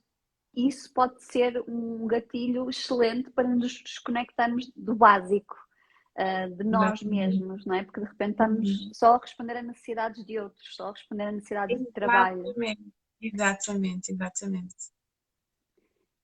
[0.54, 5.56] isso pode ser um gatilho excelente para nos desconectarmos do básico,
[6.18, 7.84] ah, de nós mesmos, não é?
[7.84, 8.94] Porque de repente estamos uhum.
[8.94, 12.44] só a responder a necessidades de outros, só a responder a necessidades de trabalho.
[13.22, 14.76] Exatamente, exatamente.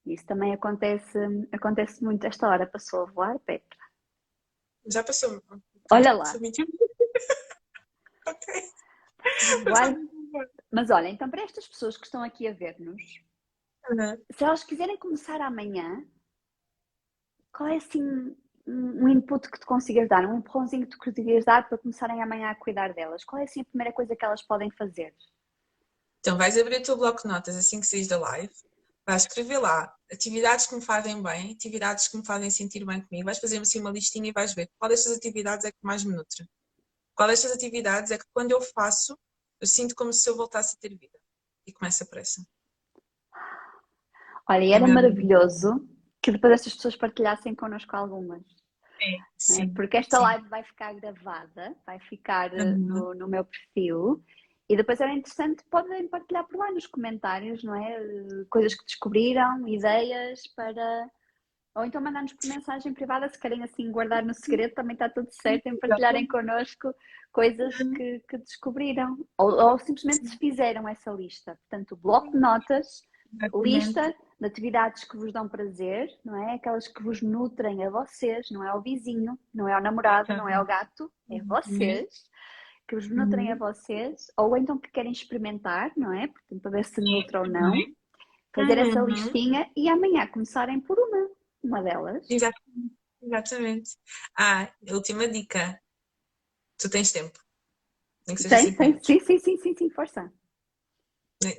[0.06, 1.18] Isso também acontece,
[1.52, 2.68] acontece muito esta hora.
[2.68, 3.80] Passou a voar, Petra?
[4.88, 5.42] Já passou.
[5.92, 6.26] Olha lá.
[8.28, 8.64] ok.
[10.72, 13.02] Mas olha, então para estas pessoas que estão aqui a ver-nos,
[13.90, 14.18] uhum.
[14.32, 16.04] se elas quiserem começar amanhã,
[17.52, 21.68] qual é assim um input que tu consigas dar, um empurrãozinho que tu conseguias dar
[21.68, 23.24] para começarem amanhã a cuidar delas?
[23.24, 25.14] Qual é assim a primeira coisa que elas podem fazer?
[26.20, 28.54] Então vais abrir o teu bloco de notas assim que saís da live,
[29.06, 33.26] vais escrever lá atividades que me fazem bem, atividades que me fazem sentir bem comigo,
[33.26, 36.16] vais fazer assim uma listinha e vais ver qual destas atividades é que mais me
[36.16, 36.48] nutre.
[37.16, 39.18] Qual destas atividades é que quando eu faço,
[39.62, 41.18] eu sinto como se eu voltasse a ter vida.
[41.66, 42.46] E começa a pressa.
[44.50, 45.88] Olha, e era maravilhoso
[46.22, 48.44] que depois estas pessoas partilhassem connosco algumas.
[49.02, 50.24] É, sim, Porque esta sim.
[50.24, 52.78] live vai ficar gravada, vai ficar eh, uhum.
[52.78, 54.24] no, no meu perfil.
[54.70, 58.00] E depois era interessante, podem partilhar por lá nos comentários, não é?
[58.50, 61.10] Coisas que descobriram, ideias para
[61.76, 65.30] ou então mandar-nos por mensagem privada, se querem assim guardar no segredo, também está tudo
[65.32, 66.94] certo em partilharem connosco
[67.32, 67.94] coisas uhum.
[67.94, 69.18] que, que descobriram.
[69.38, 71.58] Ou, ou, simplesmente se fizeram essa lista.
[71.68, 73.02] Portanto, o bloco de notas
[73.64, 76.56] lista de atividades que vos dão prazer, não é?
[76.56, 80.48] Aquelas que vos nutrem a vocês, não é ao vizinho, não é ao namorado, não
[80.48, 81.48] é ao gato, é Uhum.
[81.48, 82.24] vocês,
[82.88, 83.60] que vos nutrem a Uhum.
[83.60, 86.28] vocês, ou então que querem experimentar, não é?
[86.28, 87.74] Portanto, para ver se nutre ou não.
[88.54, 91.28] Fazer essa listinha e amanhã começarem por uma,
[91.64, 92.26] uma delas.
[92.30, 92.96] Exatamente.
[93.22, 93.98] Exatamente.
[94.38, 95.82] Ah, última dica.
[96.78, 97.40] Tu tens tempo.
[98.26, 100.32] Tem, cinco tem, sim, sim, sim, sim, sim, força.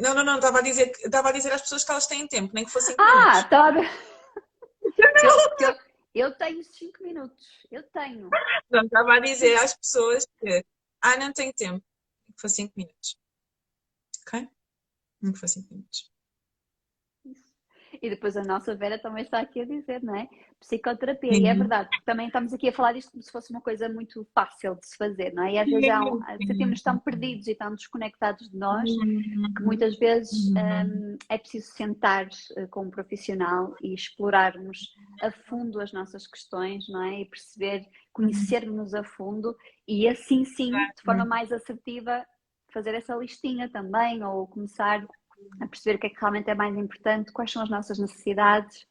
[0.00, 2.54] Não, não, não, estava a dizer, estava a dizer às pessoas que elas têm tempo,
[2.54, 3.50] nem que fossem Ah, minutos.
[3.50, 3.72] tá.
[3.72, 3.84] bem.
[5.22, 5.78] Eu, eu,
[6.14, 7.46] eu tenho cinco minutos.
[7.70, 8.30] Eu tenho.
[8.70, 10.64] Não, estava a dizer às pessoas que,
[11.02, 11.84] ah, não tenho tempo,
[12.26, 13.18] nem que fossem 5 minutos.
[14.26, 14.48] Ok?
[15.20, 16.13] Nem que fossem 5 minutos.
[18.04, 20.28] E depois a nossa Vera também está aqui a dizer, não é?
[20.60, 21.58] Psicoterapia, e é Uhum.
[21.58, 24.86] verdade, também estamos aqui a falar disto como se fosse uma coisa muito fácil de
[24.86, 25.52] se fazer, não é?
[25.54, 28.90] E às vezes há um, sentimos tão perdidos e tão desconectados de nós
[29.56, 31.14] que muitas vezes Uhum.
[31.14, 32.28] hum, é preciso sentar
[32.58, 37.22] eh, com um profissional e explorarmos a fundo as nossas questões, não é?
[37.22, 39.56] E perceber, conhecermos a fundo
[39.88, 42.22] e assim sim, de forma mais assertiva,
[42.70, 45.06] fazer essa listinha também ou começar
[45.60, 48.86] a perceber o que é que realmente é mais importante, quais são as nossas necessidades,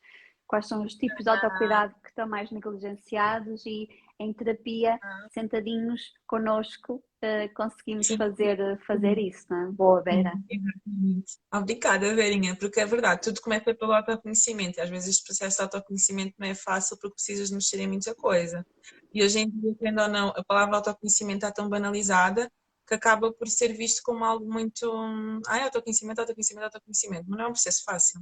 [0.47, 3.89] quais são os tipos de autocuidado que estão mais negligenciados e
[4.19, 4.99] em terapia,
[5.33, 9.71] sentadinhos connosco, eh, conseguimos fazer, fazer isso, não é?
[9.71, 10.33] Boa, Vera.
[10.49, 11.37] Exatamente.
[11.51, 14.79] Obrigada, Verinha, porque é verdade, tudo começa pelo autoconhecimento.
[14.79, 18.13] e Às vezes este processo de autoconhecimento não é fácil porque precisas mexer em muita
[18.13, 18.65] coisa.
[19.13, 22.49] E hoje em dia, querendo ou não, a palavra autoconhecimento está tão banalizada
[22.87, 24.91] que acaba por ser visto como algo muito.
[24.91, 27.25] hum, Ai, autoconhecimento, autoconhecimento, autoconhecimento.
[27.27, 28.21] Mas não é um processo fácil.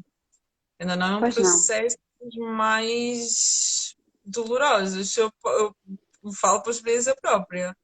[0.79, 1.97] Ainda não é um Pois processo
[2.37, 5.15] mais dolorosos.
[5.17, 5.75] Eu, eu
[6.39, 7.75] falo por experiência própria.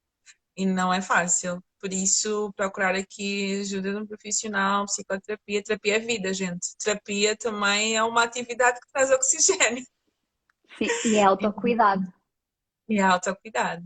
[0.55, 1.63] E não é fácil.
[1.80, 5.63] Por isso, procurar aqui ajuda de um profissional, psicoterapia.
[5.63, 6.75] Terapia é vida, gente.
[6.80, 9.86] Terapia também é uma atividade que traz oxigênio.
[10.78, 12.01] Sim, e é autocuidado.
[12.89, 13.84] E é autocuidado.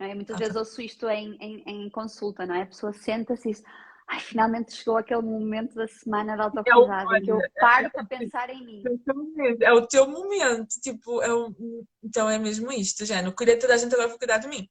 [0.00, 0.14] Não é?
[0.14, 2.62] Muitas Auto- vezes ouço isto em, em, em consulta, não é?
[2.62, 3.62] A pessoa senta-se e diz,
[4.08, 8.06] ai, finalmente chegou aquele momento da semana de autocuidado em que eu olha, paro para
[8.06, 8.82] pensar em mim.
[8.86, 9.62] Exatamente.
[9.62, 10.80] É o teu momento.
[10.80, 11.54] Tipo, é o...
[12.02, 13.34] Então é mesmo isto, género.
[13.36, 14.66] Cuida toda a gente agora, vou cuidar de mim.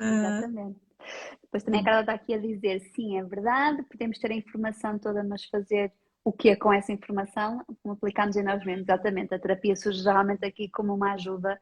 [0.00, 0.80] Ah, Exatamente.
[1.42, 4.98] Depois também a Carla está aqui a dizer, sim, é verdade, podemos ter a informação
[4.98, 5.92] toda, mas fazer
[6.24, 8.88] o que é com essa informação, como aplicamos em nós mesmos.
[8.88, 11.60] Exatamente, a terapia surge geralmente aqui como uma ajuda,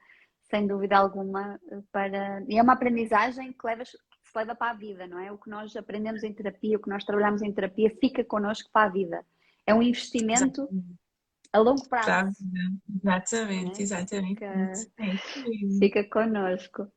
[0.51, 1.59] sem dúvida alguma,
[1.93, 2.45] para...
[2.49, 5.31] E é uma aprendizagem que, leva, que se leva para a vida, não é?
[5.31, 8.87] O que nós aprendemos em terapia, o que nós trabalhamos em terapia, fica connosco para
[8.89, 9.25] a vida.
[9.67, 10.69] É um investimento
[11.53, 12.37] a longo prazo.
[13.03, 14.35] Exatamente, É, exatamente.
[14.35, 14.73] fica-.
[15.79, 16.93] Fica connosco.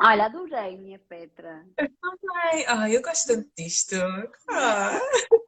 [0.00, 1.64] Olha, adorei, minha Petra.
[1.78, 3.94] Ai, ai, eu gosto tanto disto.
[4.50, 4.98] Ah.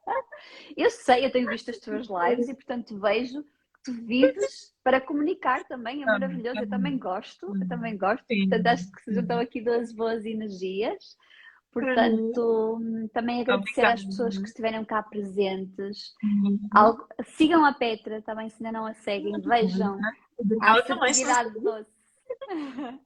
[0.76, 3.44] Eu sei, eu tenho visto as tuas lives e, portanto, vejo
[3.86, 6.02] tu vives para comunicar também.
[6.02, 6.58] É maravilhoso.
[6.60, 8.24] Eu também gosto, eu também gosto.
[8.28, 8.48] Sim.
[8.48, 11.16] Portanto, acho que se juntam aqui duas boas energias.
[11.72, 12.80] Portanto,
[13.12, 14.06] também agradecer às Obrigada.
[14.06, 16.14] pessoas que estiveram cá presentes.
[16.22, 16.58] Uhum.
[16.72, 19.38] Algo- Sigam a Petra também, se ainda não a seguem.
[19.42, 19.98] Vejam
[20.62, 21.90] a Ela também se assertividade doce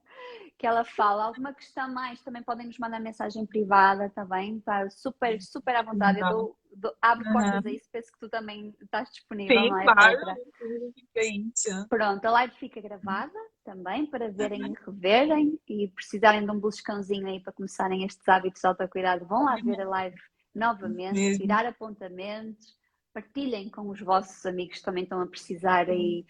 [0.59, 1.25] que ela fala.
[1.25, 4.59] Alguma questão mais, também podem nos mandar mensagem privada, está bem?
[4.59, 6.21] Está super, super à vontade.
[6.21, 7.33] Eu dou, dou- abro Uhum.
[7.33, 10.17] portas a isso, penso que tu também estás disponível, Sim, é, claro.
[11.17, 11.89] Isso.
[11.89, 17.27] Pronto, a live fica gravada também para verem e reverem e precisarem de um beliscãozinho
[17.27, 20.17] aí para começarem estes hábitos de autocuidado, vão lá ver a live
[20.55, 21.39] novamente, Mesmo.
[21.39, 22.77] tirar apontamentos,
[23.13, 26.25] partilhem com os vossos amigos que também estão a precisar aí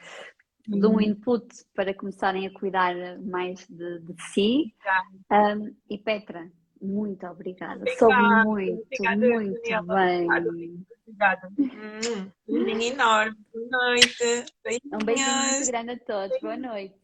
[0.66, 4.74] de um input para começarem a cuidar mais de, de si.
[5.30, 6.50] Um, e Petra,
[6.80, 7.80] muito obrigada.
[7.80, 9.94] Obrigada, Soube muito, obrigada, muito Daniela.
[9.94, 10.28] bem.
[11.06, 11.48] Obrigada.
[12.48, 13.36] Um beijinho enorme.
[13.52, 14.44] Boa noite.
[14.92, 16.40] Um beijinho muito grande a todos.
[16.40, 17.00] Boa noite.